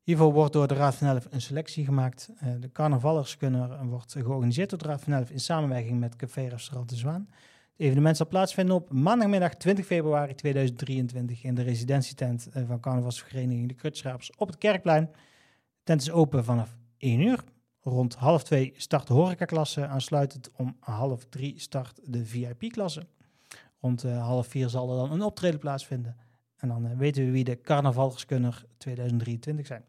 Hiervoor 0.01 0.33
wordt 0.33 0.53
door 0.53 0.67
de 0.67 0.73
Raad 0.73 0.95
van 0.95 1.07
Elf 1.07 1.27
een 1.29 1.41
selectie 1.41 1.85
gemaakt. 1.85 2.29
Uh, 2.43 2.49
de 2.59 2.71
carnavallers 2.71 3.37
kunnen, 3.37 3.87
wordt 3.87 4.11
georganiseerd 4.11 4.69
door 4.69 4.79
de 4.79 4.85
Raad 4.85 5.01
van 5.01 5.13
Elf 5.13 5.29
in 5.29 5.39
samenwerking 5.39 5.99
met 5.99 6.15
Café 6.15 6.47
Restaurant 6.47 6.89
de 6.89 6.95
Zwaan. 6.95 7.27
Het 7.29 7.87
evenement 7.87 8.17
zal 8.17 8.27
plaatsvinden 8.27 8.75
op 8.75 8.91
maandagmiddag 8.91 9.53
20 9.55 9.85
februari 9.85 10.35
2023 10.35 11.43
in 11.43 11.55
de 11.55 11.61
residentietent 11.61 12.47
van 12.67 12.79
carnavalsvereniging 12.79 13.67
De 13.67 13.73
Krutschrapers 13.73 14.31
op 14.37 14.47
het 14.47 14.57
Kerkplein 14.57 15.09
tent 15.83 16.01
is 16.01 16.11
open 16.11 16.45
vanaf 16.45 16.77
1 16.97 17.19
uur. 17.19 17.43
Rond 17.81 18.15
half 18.15 18.43
2 18.43 18.73
start 18.77 19.07
de 19.07 19.13
horecaklasse. 19.13 19.87
Aansluitend 19.87 20.51
om 20.55 20.75
half 20.79 21.25
3 21.29 21.59
start 21.59 21.99
de 22.03 22.25
VIP-klasse. 22.25 23.07
Rond 23.81 24.03
uh, 24.03 24.25
half 24.25 24.47
4 24.47 24.69
zal 24.69 24.91
er 24.91 24.97
dan 24.97 25.11
een 25.11 25.21
optreden 25.21 25.59
plaatsvinden. 25.59 26.15
En 26.57 26.67
dan 26.67 26.85
uh, 26.85 26.91
weten 26.97 27.25
we 27.25 27.31
wie 27.31 27.43
de 27.43 27.61
carnavalskunner 27.61 28.65
2023 28.77 29.65
zijn. 29.65 29.83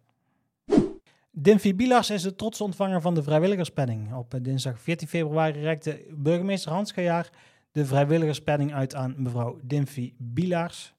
Dimfy 1.31 1.75
Bilars 1.75 2.11
is 2.11 2.23
de 2.23 2.35
trotse 2.35 2.65
ontvanger 2.65 3.01
van 3.01 3.15
de 3.15 3.23
vrijwilligerspenning. 3.23 4.15
Op 4.15 4.35
uh, 4.35 4.41
dinsdag 4.43 4.81
14 4.81 5.09
februari 5.09 5.61
reikte 5.61 6.07
burgemeester 6.11 6.73
Hans 6.73 6.93
Gajaar 6.93 7.31
de 7.73 7.87
vrijwilligerspenning 7.87 8.75
uit 8.75 8.95
aan 8.95 9.15
mevrouw 9.17 9.59
Dimfy 9.63 10.13
Bilars. 10.17 10.95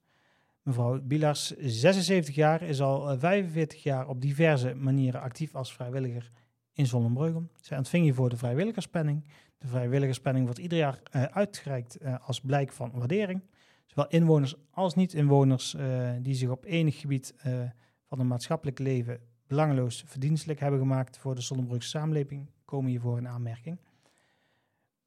Mevrouw 0.62 1.00
Bilars, 1.00 1.56
76 1.58 2.34
jaar, 2.34 2.62
is 2.62 2.80
al 2.80 3.18
45 3.18 3.78
eh, 3.78 3.84
jaar 3.84 4.08
op 4.08 4.20
diverse 4.20 4.74
manieren 4.74 5.20
actief 5.20 5.54
als 5.54 5.72
vrijwilliger 5.72 6.30
in 6.72 6.86
Zonnebreugel. 6.86 7.48
Zij 7.60 7.78
ontving 7.78 8.04
hiervoor 8.04 8.28
de 8.28 8.36
vrijwilligerspenning. 8.36 9.24
De 9.58 9.66
vrijwilligerspenning 9.66 10.44
wordt 10.44 10.60
ieder 10.60 10.78
jaar 10.78 10.98
uh, 11.16 11.22
uitgereikt 11.22 12.02
uh, 12.02 12.14
als 12.26 12.40
blijk 12.40 12.72
van 12.72 12.90
waardering. 12.94 13.42
Zowel 13.86 14.08
inwoners 14.08 14.54
als 14.70 14.94
niet-inwoners 14.94 15.74
uh, 15.74 16.10
die 16.20 16.34
zich 16.34 16.48
op 16.48 16.64
enig 16.64 17.00
gebied 17.00 17.34
van 18.04 18.18
het 18.18 18.28
maatschappelijk 18.28 18.78
leven 18.78 19.20
belangeloos 19.46 20.04
verdienstelijk 20.06 20.60
hebben 20.60 20.80
gemaakt 20.80 21.18
voor 21.18 21.34
de 21.34 21.40
Zonnebrugse 21.40 21.88
samenleving, 21.88 22.50
komen 22.64 22.90
hiervoor 22.90 23.18
in 23.18 23.28
aanmerking. 23.28 23.78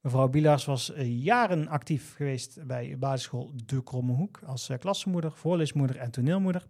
Mevrouw 0.06 0.28
Bilaars 0.28 0.66
was 0.66 0.94
eh, 0.94 1.24
jaren 1.24 1.68
actief 1.68 2.16
geweest 2.16 2.66
bij 2.66 2.98
basisschool 2.98 3.52
De 3.66 3.84
Kromme 3.84 4.14
Hoek 4.14 4.42
als 4.46 4.70
klassenmoeder, 4.80 5.32
voorleesmoeder 5.32 5.98
en 5.98 6.12
toneelmoeder. 6.12 6.66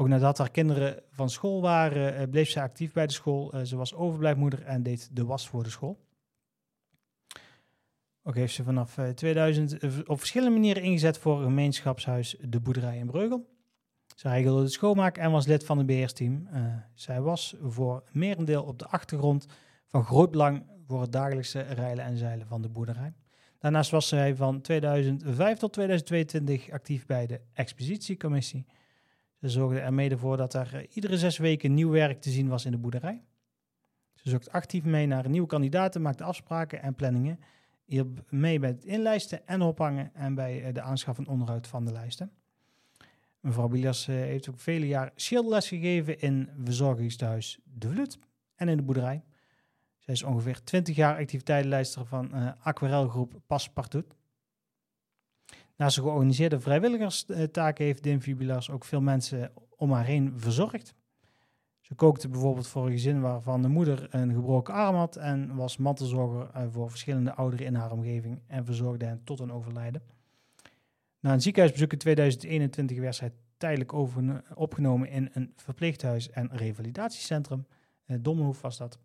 Ook 0.00 0.08
nadat 0.08 0.38
haar 0.38 0.50
kinderen 0.50 1.02
van 1.10 1.30
school 1.30 1.60
waren, 1.60 2.20
uh, 2.20 2.28
bleef 2.30 2.50
ze 2.50 2.60
actief 2.60 2.92
bij 2.92 3.06
de 3.06 3.12
school. 3.12 3.52
ze 3.64 3.76
was 3.76 3.94
overblijfmoeder 3.94 4.62
en 4.62 4.82
deed 4.82 5.08
de 5.12 5.24
was 5.24 5.48
voor 5.48 5.62
de 5.62 5.70
school. 5.70 5.98
Ook 8.22 8.34
heeft 8.34 8.54
ze 8.54 8.62
vanaf 8.62 8.98
2000 9.14 9.78
op 10.08 10.18
verschillende 10.18 10.54
manieren 10.54 10.82
ingezet 10.82 11.18
voor 11.18 11.36
het 11.36 11.44
gemeenschapshuis 11.44 12.36
De 12.40 12.60
Boerderij 12.60 12.98
in 12.98 13.06
Breugel. 13.06 13.48
Ze 14.16 14.28
regelde 14.28 14.62
de 14.62 14.70
schoonmaak 14.70 15.18
en 15.18 15.30
was 15.30 15.46
lid 15.46 15.64
van 15.64 15.78
het 15.78 15.86
beheersteam. 15.86 16.48
zij 16.94 17.20
was 17.20 17.54
voor 17.62 18.02
merendeel 18.12 18.62
op 18.62 18.78
de 18.78 18.86
achtergrond 18.86 19.46
van 19.86 20.04
groot 20.04 20.30
belang 20.30 20.66
voor 20.86 21.00
het 21.00 21.12
dagelijkse 21.12 21.60
rijlen 21.60 22.04
en 22.04 22.16
zeilen 22.16 22.46
van 22.46 22.62
de 22.62 22.68
boerderij. 22.68 23.14
Daarnaast 23.58 23.90
was 23.90 24.10
hij 24.10 24.36
van 24.36 24.60
2005 24.60 25.58
tot 25.58 25.72
2022 25.72 26.70
actief 26.70 27.06
bij 27.06 27.26
de 27.26 27.40
Expositiecommissie. 27.52 28.66
Ze 29.40 29.48
zorgde 29.48 29.80
er 29.80 29.94
mede 29.94 30.18
voor 30.18 30.36
dat 30.36 30.54
er 30.54 30.86
iedere 30.90 31.18
zes 31.18 31.38
weken 31.38 31.74
nieuw 31.74 31.90
werk 31.90 32.20
te 32.20 32.30
zien 32.30 32.48
was 32.48 32.64
in 32.64 32.70
de 32.70 32.78
boerderij. 32.78 33.24
Ze 34.14 34.28
zocht 34.28 34.50
actief 34.50 34.84
mee 34.84 35.06
naar 35.06 35.28
nieuwe 35.28 35.46
kandidaten, 35.46 36.02
maakte 36.02 36.24
afspraken 36.24 36.82
en 36.82 36.94
planningen. 36.94 37.40
Hielp 37.84 38.24
mee 38.30 38.58
bij 38.58 38.68
het 38.68 38.84
inlijsten 38.84 39.46
en 39.46 39.60
ophangen 39.62 40.14
en 40.14 40.34
bij 40.34 40.64
eh, 40.64 40.74
de 40.74 40.80
aanschaf 40.80 41.18
en 41.18 41.28
onderhoud 41.28 41.66
van 41.66 41.84
de 41.84 41.92
lijsten. 41.92 42.32
Mevrouw 43.40 43.68
Bilas 43.68 44.08
eh, 44.08 44.14
heeft 44.14 44.50
ook 44.50 44.60
vele 44.60 44.86
jaren 44.86 45.12
schilderles 45.14 45.68
gegeven 45.68 46.20
in 46.20 46.48
verzorgingshuis 46.64 47.58
De 47.64 47.88
Vlut 47.88 48.18
en 48.54 48.68
in 48.68 48.76
de 48.76 48.82
boerderij. 48.82 49.24
Zij 49.98 50.14
is 50.14 50.22
ongeveer 50.22 50.62
20 50.62 50.96
jaar 50.96 51.18
activiteitenlijster 51.18 52.06
van 52.06 52.30
uh, 52.34 52.52
aquarelgroep 52.62 53.40
Paspartout. 53.46 54.14
Naast 55.80 55.94
zijn 55.94 56.06
georganiseerde 56.06 56.60
vrijwilligerstaken 56.60 57.84
heeft 57.84 58.02
Dimfie 58.02 58.34
Bilas 58.34 58.70
ook 58.70 58.84
veel 58.84 59.00
mensen 59.00 59.52
om 59.76 59.92
haar 59.92 60.04
heen 60.04 60.32
verzorgd. 60.36 60.94
Ze 61.80 61.94
kookte 61.94 62.28
bijvoorbeeld 62.28 62.66
voor 62.66 62.86
een 62.86 62.92
gezin 62.92 63.20
waarvan 63.20 63.62
de 63.62 63.68
moeder 63.68 64.06
een 64.10 64.32
gebroken 64.32 64.74
arm 64.74 64.94
had 64.94 65.16
en 65.16 65.54
was 65.54 65.76
mantelzorger 65.76 66.50
eh, 66.52 66.66
voor 66.70 66.90
verschillende 66.90 67.34
ouderen 67.34 67.66
in 67.66 67.74
haar 67.74 67.92
omgeving 67.92 68.42
en 68.46 68.64
verzorgde 68.64 69.04
hen 69.04 69.24
tot 69.24 69.40
een 69.40 69.52
overlijden. 69.52 70.02
Na 71.20 71.32
een 71.32 71.42
ziekenhuisbezoek 71.42 71.92
in 71.92 71.98
2021 71.98 72.98
werd 72.98 73.14
zij 73.14 73.32
tijdelijk 73.56 73.92
opgenomen 74.54 75.08
in 75.08 75.30
een 75.32 75.52
verpleeghuis 75.56 76.30
en 76.30 76.48
revalidatiecentrum. 76.52 77.66
Eh, 78.06 78.16
Dommenhoef 78.20 78.60
was 78.60 78.76
dat. 78.76 78.98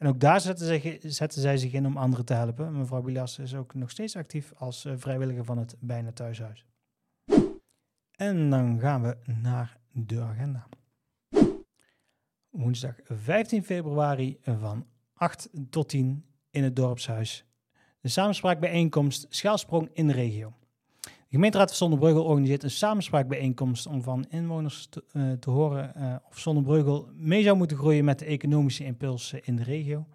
En 0.00 0.06
ook 0.08 0.20
daar 0.20 0.40
zetten 0.40 0.66
zij, 0.66 1.28
zij 1.28 1.56
zich 1.56 1.72
in 1.72 1.86
om 1.86 1.96
anderen 1.96 2.24
te 2.24 2.34
helpen. 2.34 2.78
Mevrouw 2.78 3.02
Bilas 3.02 3.38
is 3.38 3.54
ook 3.54 3.74
nog 3.74 3.90
steeds 3.90 4.16
actief 4.16 4.52
als 4.56 4.84
eh, 4.84 4.92
vrijwilliger 4.96 5.44
van 5.44 5.58
het 5.58 5.76
Bijna 5.80 6.12
Thuishuis. 6.12 6.66
En 8.10 8.50
dan 8.50 8.80
gaan 8.80 9.02
we 9.02 9.16
naar 9.40 9.78
de 9.92 10.20
agenda 10.20 10.66
woensdag 12.50 12.94
15 13.04 13.64
februari 13.64 14.38
van 14.42 14.86
8 15.12 15.50
tot 15.70 15.88
10 15.88 16.24
in 16.50 16.64
het 16.64 16.76
dorpshuis. 16.76 17.44
De 18.00 18.08
samenspraakbijeenkomst 18.08 19.26
Schaalsprong 19.28 19.88
in 19.92 20.06
de 20.06 20.12
regio. 20.12 20.54
De 21.30 21.36
gemeenteraad 21.36 21.68
van 21.68 21.76
Zonnebreugel 21.76 22.24
organiseert 22.24 22.62
een 22.62 22.70
samenspraakbijeenkomst 22.70 23.86
om 23.86 24.02
van 24.02 24.26
inwoners 24.28 24.86
te, 24.86 25.36
te 25.40 25.50
horen 25.50 25.92
uh, 25.96 26.14
of 26.28 26.38
Zonnebreugel 26.38 27.08
mee 27.14 27.42
zou 27.42 27.56
moeten 27.56 27.76
groeien 27.76 28.04
met 28.04 28.18
de 28.18 28.24
economische 28.24 28.84
impulsen 28.84 29.44
in 29.44 29.56
de 29.56 29.62
regio. 29.62 30.06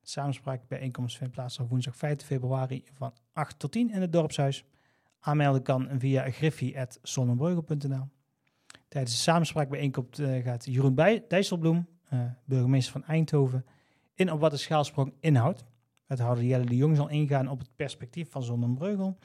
De 0.00 0.08
samenspraakbijeenkomst 0.08 1.16
vindt 1.16 1.32
plaats 1.32 1.58
op 1.58 1.68
woensdag 1.68 1.96
15 1.96 2.26
februari 2.26 2.84
van 2.92 3.12
8 3.32 3.58
tot 3.58 3.72
10 3.72 3.90
in 3.90 4.00
het 4.00 4.12
dorpshuis. 4.12 4.64
Aanmelden 5.20 5.62
kan 5.62 5.88
via 5.98 6.30
griffie.zonnebreugel.nl. 6.30 8.08
Tijdens 8.88 9.14
de 9.14 9.20
samenspraakbijeenkomst 9.20 10.18
uh, 10.18 10.44
gaat 10.44 10.64
Jeroen 10.64 10.94
Dijsselbloem, 11.28 11.86
uh, 12.12 12.20
burgemeester 12.44 12.92
van 12.92 13.04
Eindhoven, 13.04 13.64
in 14.14 14.32
op 14.32 14.40
wat 14.40 14.50
de 14.50 14.56
schaalsprong 14.56 15.12
inhoudt. 15.20 15.64
Wethouder 16.06 16.44
Jelle 16.44 16.64
de 16.64 16.76
Jong 16.76 16.96
zal 16.96 17.08
ingaan 17.08 17.48
op 17.48 17.58
het 17.58 17.70
perspectief 17.76 18.30
van 18.30 18.42
Zonnebreugel. 18.42 19.18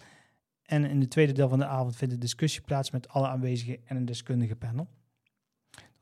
En 0.70 0.86
in 0.86 1.00
de 1.00 1.08
tweede 1.08 1.34
deel 1.34 1.50
van 1.50 1.60
de 1.60 1.66
avond 1.66 1.96
vindt 1.96 2.14
de 2.14 2.20
discussie 2.20 2.62
plaats 2.62 2.92
met 2.92 3.08
alle 3.08 3.28
aanwezigen 3.28 3.78
en 3.86 3.96
een 3.96 4.06
deskundige 4.06 4.56
panel. 4.56 4.88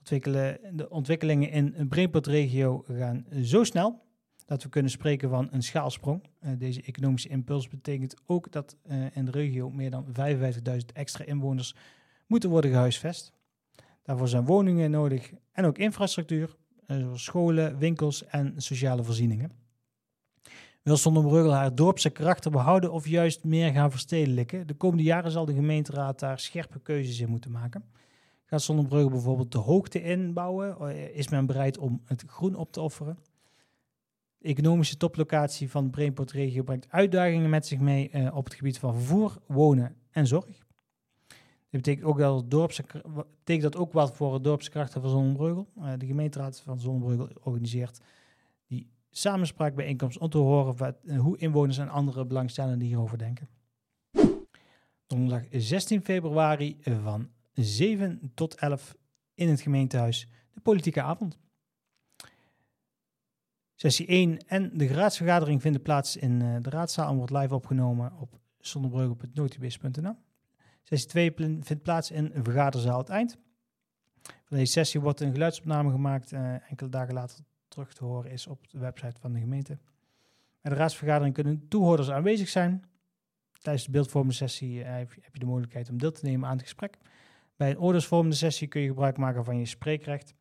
De 0.03 0.87
ontwikkelingen 0.89 1.49
in 1.51 1.87
Brainport-regio 1.87 2.83
gaan 2.87 3.25
zo 3.41 3.63
snel 3.63 4.05
dat 4.45 4.63
we 4.63 4.69
kunnen 4.69 4.91
spreken 4.91 5.29
van 5.29 5.47
een 5.51 5.63
schaalsprong. 5.63 6.23
Uh, 6.41 6.51
deze 6.57 6.81
economische 6.81 7.29
impuls 7.29 7.67
betekent 7.67 8.15
ook 8.25 8.51
dat 8.51 8.75
uh, 8.85 9.05
in 9.13 9.25
de 9.25 9.31
regio 9.31 9.69
meer 9.69 9.89
dan 9.89 10.05
55.000 10.05 10.77
extra 10.93 11.25
inwoners 11.25 11.75
moeten 12.25 12.49
worden 12.49 12.71
gehuisvest. 12.71 13.33
Daarvoor 14.03 14.27
zijn 14.27 14.45
woningen 14.45 14.91
nodig 14.91 15.31
en 15.51 15.65
ook 15.65 15.77
infrastructuur, 15.77 16.55
eh, 16.85 16.97
zoals 16.97 17.23
scholen, 17.23 17.77
winkels 17.77 18.25
en 18.25 18.53
sociale 18.57 19.03
voorzieningen. 19.03 19.51
Wil 20.87 20.97
Zonnebreugel 20.97 21.53
haar 21.53 21.75
dorpse 21.75 22.09
karakter 22.09 22.51
behouden 22.51 22.91
of 22.91 23.07
juist 23.07 23.43
meer 23.43 23.71
gaan 23.71 23.91
verstedelijken? 23.91 24.67
De 24.67 24.73
komende 24.73 25.03
jaren 25.03 25.31
zal 25.31 25.45
de 25.45 25.53
gemeenteraad 25.53 26.19
daar 26.19 26.39
scherpe 26.39 26.79
keuzes 26.79 27.19
in 27.19 27.29
moeten 27.29 27.51
maken. 27.51 27.83
Gaat 28.45 28.61
Zonnebreugel 28.61 29.09
bijvoorbeeld 29.09 29.51
de 29.51 29.57
hoogte 29.57 30.01
inbouwen? 30.01 30.77
Eh, 30.79 31.15
is 31.15 31.29
men 31.29 31.45
bereid 31.45 31.77
om 31.77 32.01
het 32.05 32.23
groen 32.27 32.55
op 32.55 32.71
te 32.71 32.81
offeren? 32.81 33.17
De 34.37 34.47
economische 34.47 34.97
toplocatie 34.97 35.69
van 35.69 35.83
de 35.83 35.89
Brainport-regio 35.89 36.63
brengt 36.63 36.87
uitdagingen 36.89 37.49
met 37.49 37.65
zich 37.65 37.79
mee 37.79 38.09
uh, 38.13 38.35
op 38.35 38.45
het 38.45 38.53
gebied 38.53 38.79
van 38.79 38.93
vervoer, 38.93 39.37
wonen 39.47 39.95
en 40.11 40.27
zorg. 40.27 40.45
Dit 41.69 41.81
betekent 41.81 42.05
ook, 42.05 42.17
dat 42.17 42.51
dorpse, 42.51 42.83
betekent 43.13 43.73
dat 43.73 43.81
ook 43.81 43.93
wat 43.93 44.15
voor 44.15 44.33
het 44.33 44.69
krachten 44.69 45.01
van 45.01 45.09
Zonnebreugel. 45.09 45.67
Uh, 45.77 45.91
de 45.97 46.05
gemeenteraad 46.05 46.61
van 46.61 46.79
Zonnebreugel 46.79 47.29
organiseert 47.43 48.01
samenspraakbijeenkomst 49.17 50.17
om 50.17 50.29
te 50.29 50.37
horen 50.37 50.77
wat, 50.77 50.95
uh, 51.03 51.19
hoe 51.19 51.37
inwoners 51.37 51.77
en 51.77 51.89
andere 51.89 52.25
belangstellenden 52.25 52.87
hierover 52.87 53.17
denken. 53.17 53.49
Donderdag 55.07 55.43
16 55.51 56.03
februari 56.03 56.77
van 57.03 57.29
7 57.53 58.31
tot 58.33 58.55
11 58.55 58.95
in 59.33 59.49
het 59.49 59.61
gemeentehuis 59.61 60.27
de 60.53 60.59
politieke 60.59 61.01
avond. 61.01 61.37
Sessie 63.75 64.07
1 64.07 64.47
en 64.47 64.77
de 64.77 64.87
raadsvergadering 64.87 65.61
vinden 65.61 65.81
plaats 65.81 66.17
in 66.17 66.41
uh, 66.41 66.55
de 66.61 66.69
raadzaal 66.69 67.09
en 67.09 67.15
wordt 67.15 67.31
live 67.31 67.55
opgenomen 67.55 68.13
op 68.19 68.39
zonnebreugel.notibis.nl. 68.59 70.15
Sessie 70.83 71.09
2 71.09 71.33
vindt 71.61 71.83
plaats 71.83 72.11
in 72.11 72.31
vergaderzaal 72.43 72.97
het 72.97 73.09
eind. 73.09 73.37
Van 74.21 74.57
deze 74.57 74.71
sessie 74.71 75.01
wordt 75.01 75.21
een 75.21 75.31
geluidsopname 75.31 75.91
gemaakt. 75.91 76.31
Uh, 76.31 76.69
enkele 76.69 76.89
dagen 76.89 77.13
later 77.13 77.45
terug 77.77 77.93
te 77.93 78.05
horen 78.05 78.31
is 78.31 78.47
op 78.47 78.69
de 78.69 78.79
website 78.79 79.19
van 79.19 79.33
de 79.33 79.39
gemeente. 79.39 79.77
Bij 80.61 80.71
de 80.71 80.77
raadsvergadering 80.77 81.33
kunnen 81.33 81.67
toehoorders 81.67 82.09
aanwezig 82.09 82.49
zijn. 82.49 82.83
Tijdens 83.61 83.85
de 83.85 83.91
beeldvormende 83.91 84.35
sessie 84.35 84.79
uh, 84.79 84.85
heb 84.95 85.33
je 85.33 85.39
de 85.39 85.45
mogelijkheid 85.45 85.89
om 85.89 85.97
deel 85.97 86.11
te 86.11 86.25
nemen 86.25 86.49
aan 86.49 86.55
het 86.55 86.61
gesprek. 86.61 86.97
Bij 87.55 87.69
een 87.69 87.79
oordeelsvormende 87.79 88.35
sessie 88.35 88.67
kun 88.67 88.81
je 88.81 88.87
gebruik 88.87 89.17
maken 89.17 89.45
van 89.45 89.57
je 89.57 89.65
spreekrecht. 89.65 90.35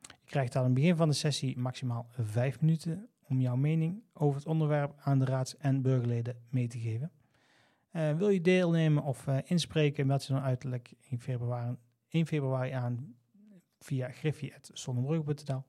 Je 0.00 0.26
krijgt 0.26 0.56
aan 0.56 0.64
het 0.64 0.74
begin 0.74 0.96
van 0.96 1.08
de 1.08 1.14
sessie 1.14 1.58
maximaal 1.58 2.06
vijf 2.10 2.60
minuten 2.60 3.08
om 3.22 3.40
jouw 3.40 3.56
mening 3.56 4.02
over 4.12 4.38
het 4.38 4.46
onderwerp 4.46 4.94
aan 4.98 5.18
de 5.18 5.24
raads- 5.24 5.56
en 5.56 5.82
burgerleden 5.82 6.36
mee 6.48 6.68
te 6.68 6.78
geven. 6.78 7.12
Uh, 7.92 8.16
wil 8.16 8.28
je 8.28 8.40
deelnemen 8.40 9.02
of 9.02 9.26
uh, 9.26 9.38
inspreken, 9.44 10.06
meld 10.06 10.24
je 10.24 10.32
dan 10.32 10.42
uiterlijk 10.42 10.92
1 11.10 11.20
februari, 11.20 11.76
1 12.08 12.26
februari 12.26 12.70
aan 12.70 13.14
via 13.78 14.10
griffie.zonnebrugge.nl. 14.10 15.64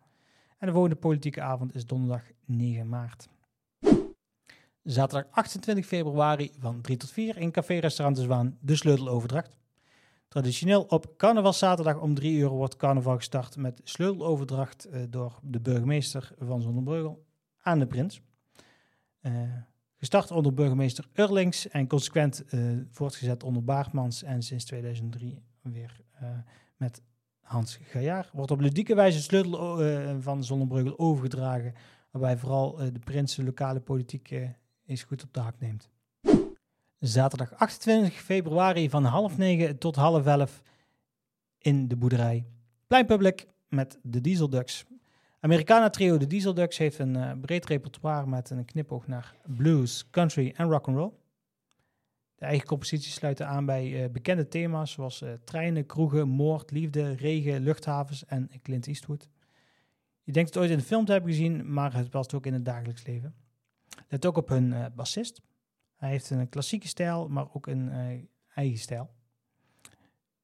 En 0.62 0.68
de 0.68 0.74
volgende 0.74 0.96
politieke 0.96 1.42
avond 1.42 1.76
is 1.76 1.86
donderdag 1.86 2.24
9 2.46 2.90
maart. 2.90 3.30
Zaterdag 4.84 5.32
28 5.32 5.86
februari 5.86 6.52
van 6.60 6.82
3 6.82 6.98
tot 6.98 7.12
4 7.12 7.38
in 7.38 7.52
Café 7.52 7.78
Restaurant 7.78 8.18
de 8.18 8.24
Zwaan 8.24 8.58
de 8.60 8.76
sleuteloverdracht. 8.76 9.56
Traditioneel 10.28 10.84
op 10.84 11.18
carnavalszaterdag 11.18 12.00
om 12.00 12.14
3 12.14 12.38
uur 12.38 12.50
wordt 12.50 12.76
carnaval 12.76 13.16
gestart 13.16 13.58
met 13.58 13.82
sleuteloverdracht 13.84 14.88
uh, 14.88 15.04
door 15.10 15.40
de 15.44 15.60
burgemeester 15.60 16.32
van 16.40 16.62
Zonnebreugel 16.62 17.26
aan 17.60 17.80
de 17.80 17.88
prins. 17.88 18.22
Uh, 19.22 19.32
Gestart 19.98 20.32
onder 20.32 20.54
burgemeester 20.54 21.06
Urlings 21.14 21.68
en 21.68 21.88
consequent 21.88 22.44
uh, 22.50 22.82
voortgezet 22.90 23.44
onder 23.44 23.64
Baartmans 23.64 24.24
en 24.24 24.42
sinds 24.42 24.66
2003 24.66 25.44
weer 25.62 26.02
uh, 26.22 26.30
met 26.78 27.02
Hans 27.42 27.80
Gaillard. 27.82 28.30
Wordt 28.34 28.52
op 28.52 28.60
ludieke 28.60 28.96
wijze 28.96 29.22
sleutel 29.22 29.86
uh, 29.86 30.16
van 30.20 30.44
Zonnebreugel 30.44 31.00
overgedragen, 31.00 31.74
waarbij 32.12 32.38
vooral 32.38 32.76
de 32.76 33.00
prins 33.04 33.36
de 33.36 33.44
lokale 33.44 33.80
politiek 33.80 34.32
eens 34.86 35.04
goed 35.04 35.24
op 35.24 35.34
de 35.34 35.40
hak 35.40 35.56
neemt. 35.60 35.90
Zaterdag 37.00 37.54
28 37.56 38.14
februari 38.14 38.90
van 38.90 39.04
half 39.04 39.38
negen 39.38 39.78
tot 39.78 39.96
half 39.96 40.26
elf 40.26 40.62
in 41.58 41.88
de 41.88 41.96
boerderij. 41.96 42.46
Pleinpublic 42.88 43.48
met 43.68 43.98
de 44.02 44.22
Diesel 44.22 44.50
Ducks. 44.50 44.86
Americana 45.40 45.90
trio 45.90 46.18
de 46.18 46.28
Diesel 46.28 46.54
Ducks 46.54 46.78
heeft 46.78 47.00
een 47.00 47.40
breed 47.40 47.66
repertoire 47.66 48.28
met 48.28 48.50
een 48.50 48.66
knipoog 48.66 49.08
naar 49.08 49.36
blues, 49.46 50.10
country 50.10 50.54
en 50.56 50.70
rock 50.70 50.88
and 50.88 50.98
roll. 50.98 51.12
De 52.42 52.48
eigen 52.48 52.68
composities 52.68 53.14
sluiten 53.14 53.48
aan 53.48 53.66
bij 53.66 54.04
uh, 54.04 54.10
bekende 54.10 54.48
thema's 54.48 54.92
zoals 54.92 55.22
uh, 55.22 55.34
treinen, 55.44 55.86
kroegen, 55.86 56.28
moord, 56.28 56.72
liefde, 56.72 57.12
regen, 57.12 57.62
luchthavens 57.62 58.26
en 58.26 58.50
Clint 58.62 58.88
Eastwood. 58.88 59.30
Je 60.24 60.32
denkt 60.32 60.50
het 60.50 60.58
ooit 60.58 60.70
in 60.70 60.78
een 60.78 60.84
film 60.84 61.06
te 61.06 61.12
hebben 61.12 61.32
gezien, 61.32 61.74
maar 61.74 61.94
het 61.94 62.10
past 62.10 62.34
ook 62.34 62.46
in 62.46 62.54
het 62.54 62.66
dagelijks 62.66 63.06
leven. 63.06 63.36
Let 64.08 64.26
ook 64.26 64.38
op 64.38 64.50
hun 64.50 64.92
bassist. 64.96 65.42
Hij 65.96 66.10
heeft 66.10 66.30
een 66.30 66.50
klassieke 66.50 66.88
stijl, 66.88 67.28
maar 67.28 67.48
ook 67.54 67.68
een 67.68 67.92
eigen 68.54 68.80
stijl. 68.80 69.10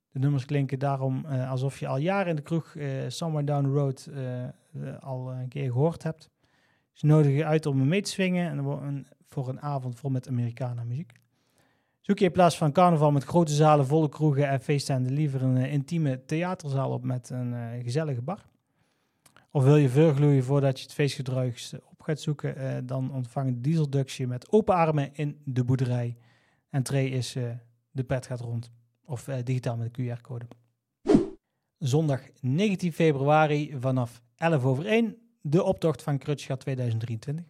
De 0.09 0.19
nummers 0.19 0.45
klinken 0.45 0.79
daarom 0.79 1.25
alsof 1.25 1.79
je 1.79 1.87
al 1.87 1.97
jaren 1.97 2.29
in 2.29 2.35
de 2.35 2.41
kroeg 2.41 2.75
Somewhere 3.07 3.45
Down 3.45 3.63
the 3.63 3.71
Road 3.71 4.09
al 4.99 5.31
een 5.31 5.49
keer 5.49 5.71
gehoord 5.71 6.03
hebt. 6.03 6.29
Ze 6.91 7.05
nodigen 7.05 7.37
je 7.37 7.45
uit 7.45 7.65
om 7.65 7.87
mee 7.87 8.01
te 8.01 8.09
swingen 8.09 8.49
en 8.49 9.05
voor 9.27 9.49
een 9.49 9.61
avond 9.61 9.99
vol 9.99 10.09
met 10.09 10.27
Americana 10.27 10.83
muziek. 10.83 11.13
Zoek 12.07 12.19
je 12.19 12.25
in 12.25 12.31
plaats 12.31 12.57
van 12.57 12.71
carnaval 12.71 13.11
met 13.11 13.23
grote 13.23 13.53
zalen, 13.53 13.85
volle 13.85 14.09
kroegen 14.09 14.49
en 14.49 14.61
feeststanden 14.61 15.13
liever 15.13 15.41
een 15.41 15.55
uh, 15.55 15.73
intieme 15.73 16.25
theaterzaal 16.25 16.91
op 16.91 17.03
met 17.03 17.29
een 17.29 17.53
uh, 17.53 17.83
gezellige 17.83 18.21
bar? 18.21 18.45
Of 19.51 19.63
wil 19.63 19.75
je 19.75 19.89
vergloeien 19.89 20.43
voordat 20.43 20.77
je 20.77 20.83
het 20.83 20.93
feestgedruis 20.93 21.73
op 21.89 22.01
gaat 22.01 22.19
zoeken? 22.19 22.85
Dan 22.85 23.11
ontvang 23.11 23.47
een 23.47 23.61
dieselductje 23.61 24.27
met 24.27 24.51
open 24.51 24.75
armen 24.75 25.09
in 25.13 25.41
de 25.43 25.63
boerderij. 25.63 26.17
Entree 26.69 27.09
is 27.09 27.35
de 27.91 28.03
pet 28.03 28.25
gaat 28.25 28.39
rond. 28.39 28.71
Of 29.05 29.23
digitaal 29.43 29.77
met 29.77 29.97
een 29.97 30.17
QR-code. 30.17 30.45
Zondag 31.77 32.21
19 32.41 32.93
februari 32.93 33.75
vanaf 33.79 34.21
11 34.35 34.63
over 34.63 34.85
1 34.85 35.17
de 35.41 35.63
optocht 35.63 36.03
van 36.03 36.17
Krutschat 36.17 36.59
2023. 36.59 37.45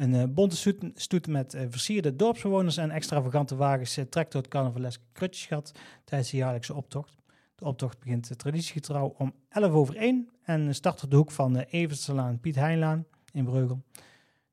Een 0.00 0.14
uh, 0.14 0.24
bonte 0.28 0.74
stoet, 0.94 1.26
met 1.26 1.54
uh, 1.54 1.60
versierde 1.68 2.16
dorpsbewoners 2.16 2.76
en 2.76 2.90
extravagante 2.90 3.56
wagens 3.56 3.98
uh, 3.98 4.04
trekt 4.04 4.32
door 4.32 4.40
het 4.40 4.50
carnavaleske 4.50 5.02
Krutschat 5.12 5.72
tijdens 6.04 6.30
de 6.30 6.36
jaarlijkse 6.36 6.74
optocht. 6.74 7.16
De 7.54 7.64
optocht 7.64 7.98
begint 7.98 8.38
traditiegetrouw 8.38 9.14
om 9.18 9.32
11 9.48 9.72
over 9.72 9.96
1 9.96 10.28
en 10.42 10.74
start 10.74 11.04
op 11.04 11.10
de 11.10 11.16
hoek 11.16 11.30
van 11.30 11.56
Evertselaan 11.56 12.40
Piet 12.40 12.54
Heinlaan 12.54 13.06
in 13.32 13.44
Breugel. 13.44 13.82
De 13.92 14.02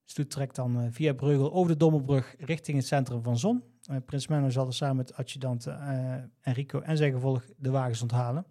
stoet 0.05 0.29
trekt 0.29 0.55
dan 0.55 0.87
via 0.91 1.13
Breugel 1.13 1.53
over 1.53 1.71
de 1.71 1.77
Dommelbrug 1.77 2.35
richting 2.39 2.77
het 2.77 2.87
centrum 2.87 3.23
van 3.23 3.37
Zon. 3.37 3.63
Prins 4.05 4.27
Menno 4.27 4.49
zal 4.49 4.67
er 4.67 4.73
samen 4.73 4.95
met 4.95 5.15
adjudant 5.15 5.67
Enrico 6.41 6.79
en 6.79 6.97
zijn 6.97 7.11
gevolg 7.11 7.43
de 7.57 7.69
wagens 7.69 8.01
onthalen. 8.01 8.45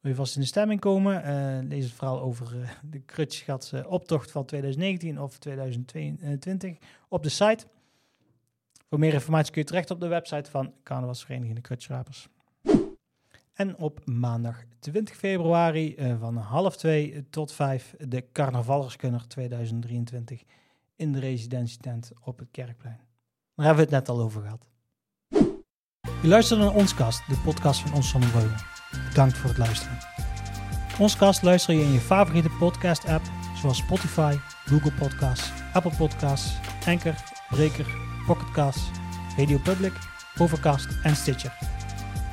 Wil 0.00 0.10
je 0.10 0.16
vast 0.16 0.34
in 0.34 0.40
de 0.40 0.46
stemming 0.46 0.80
komen? 0.80 1.14
Uh, 1.14 1.68
lees 1.68 1.84
het 1.84 1.92
verhaal 1.92 2.20
over 2.20 2.56
uh, 2.56 2.68
de 2.82 3.00
Krutschgatse 3.00 3.78
uh, 3.78 3.90
optocht 3.90 4.30
van 4.30 4.44
2019 4.44 5.20
of 5.20 5.38
2022 5.38 6.78
op 7.08 7.22
de 7.22 7.28
site. 7.28 7.66
Voor 8.88 8.98
meer 8.98 9.12
informatie 9.12 9.52
kun 9.52 9.60
je 9.60 9.66
terecht 9.66 9.90
op 9.90 10.00
de 10.00 10.06
website 10.06 10.50
van 10.50 10.72
Carnavalsvereniging 10.82 11.54
de 11.54 11.60
Krutschrapers. 11.60 12.28
En 13.52 13.76
op 13.76 14.06
maandag 14.06 14.64
20 14.78 15.16
februari 15.16 15.96
van 16.18 16.36
half 16.36 16.76
2 16.76 17.26
tot 17.30 17.52
5 17.52 17.94
de 17.98 18.24
Carnavallerskunner 18.32 19.26
2023 19.26 20.42
in 20.96 21.12
de 21.12 21.18
residentietent 21.18 22.12
op 22.24 22.38
het 22.38 22.48
Kerkplein. 22.50 23.00
Daar 23.54 23.66
hebben 23.66 23.88
we 23.88 23.96
het 23.96 24.06
net 24.06 24.16
al 24.16 24.24
over 24.24 24.42
gehad. 24.42 24.68
Je 26.22 26.28
luistert 26.28 26.60
naar 26.60 26.74
Ons 26.74 26.94
Kast, 26.94 27.28
de 27.28 27.40
podcast 27.44 27.80
van 27.80 27.94
Ons 27.94 28.08
Zonnebreugel. 28.08 28.79
Bedankt 29.08 29.38
voor 29.38 29.48
het 29.48 29.58
luisteren. 29.58 29.98
Ons 30.98 31.16
kast 31.16 31.42
luister 31.42 31.74
je 31.74 31.82
in 31.82 31.92
je 31.92 32.00
favoriete 32.00 32.50
podcast 32.58 33.08
app 33.08 33.24
zoals 33.60 33.78
Spotify, 33.78 34.36
Google 34.64 34.92
Podcasts, 34.92 35.50
Apple 35.72 35.92
Podcasts, 35.96 36.52
Anchor, 36.86 37.14
Breaker, 37.48 37.86
Pocketcasts, 38.26 38.90
Radio 39.36 39.58
Public, 39.58 39.92
Overcast 40.38 40.88
en 41.02 41.16
Stitcher. 41.16 41.52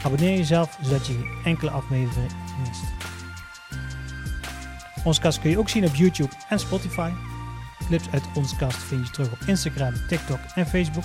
Abonneer 0.03 0.37
jezelf 0.37 0.77
zodat 0.81 1.07
je 1.07 1.13
geen 1.13 1.29
enkele 1.43 1.71
aflevering 1.71 2.31
mist. 2.67 2.83
Ons 5.03 5.19
kast 5.19 5.39
kun 5.39 5.49
je 5.49 5.59
ook 5.59 5.69
zien 5.69 5.85
op 5.85 5.95
YouTube 5.95 6.33
en 6.49 6.59
Spotify. 6.59 7.11
Clips 7.87 8.09
uit 8.11 8.23
ons 8.33 8.55
kast 8.55 8.77
vind 8.77 9.07
je 9.07 9.13
terug 9.13 9.31
op 9.31 9.39
Instagram, 9.45 9.93
TikTok 10.07 10.39
en 10.55 10.67
Facebook. 10.67 11.03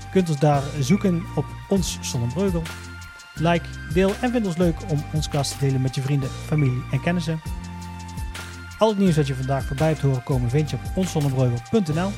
Je 0.00 0.10
kunt 0.10 0.28
ons 0.28 0.38
daar 0.38 0.62
zoeken 0.80 1.22
op 1.34 1.46
ons 1.68 1.98
Zonnebreugel 2.00 2.62
like, 3.34 3.64
deel 3.92 4.12
en 4.20 4.30
vind 4.30 4.46
ons 4.46 4.56
leuk 4.56 4.76
om 4.88 5.04
ons 5.12 5.28
kast 5.28 5.52
te 5.52 5.58
delen 5.58 5.80
met 5.80 5.94
je 5.94 6.00
vrienden, 6.00 6.28
familie 6.28 6.82
en 6.90 7.00
kennissen. 7.00 7.40
Al 8.78 8.88
het 8.88 8.98
nieuws 8.98 9.14
dat 9.14 9.26
je 9.26 9.34
vandaag 9.34 9.64
voorbij 9.64 9.88
hebt 9.88 10.00
horen 10.00 10.22
komen 10.22 10.50
vind 10.50 10.70
je 10.70 10.76
op 10.76 10.82
onszonnebreugel.nl. 10.94 12.10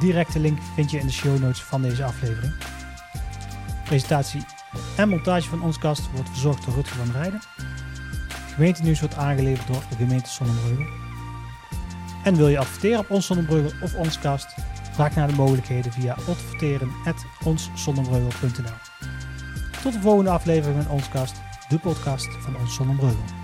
Directe 0.00 0.40
link 0.40 0.58
vind 0.74 0.90
je 0.90 0.98
in 0.98 1.06
de 1.06 1.12
show 1.12 1.38
notes 1.38 1.62
van 1.62 1.82
deze 1.82 2.04
aflevering. 2.04 2.52
Presentatie 3.84 4.44
en 4.96 5.08
montage 5.08 5.48
van 5.48 5.62
ons 5.62 5.78
kast 5.78 6.10
wordt 6.14 6.28
verzorgd 6.28 6.64
door 6.64 6.74
Rutger 6.74 6.96
van 6.96 7.12
Rijden. 7.12 7.40
Gemeentenieuws 8.54 9.00
wordt 9.00 9.16
aangeleverd 9.16 9.66
door 9.66 9.82
de 9.88 9.96
gemeente 9.96 10.30
Zonnebreugel. 10.30 10.86
En 12.24 12.36
wil 12.36 12.48
je 12.48 12.58
adverteren 12.58 12.98
op 12.98 13.10
ons 13.10 13.26
Zonnebreugel 13.26 13.72
of 13.82 13.94
ons 13.94 14.18
kast? 14.18 14.54
Vraag 14.92 15.14
naar 15.14 15.28
de 15.28 15.34
mogelijkheden 15.34 15.92
via 15.92 16.16
adverteren.onszonnebreugel.nl. 16.28 18.91
Tot 19.82 19.92
de 19.92 20.00
volgende 20.00 20.30
aflevering 20.30 20.82
van 20.82 20.92
Ons 20.92 21.08
Kast, 21.08 21.40
de 21.68 21.78
podcast 21.78 22.28
van 22.40 22.56
Ons 22.56 22.74
Zonnebreugel. 22.74 23.41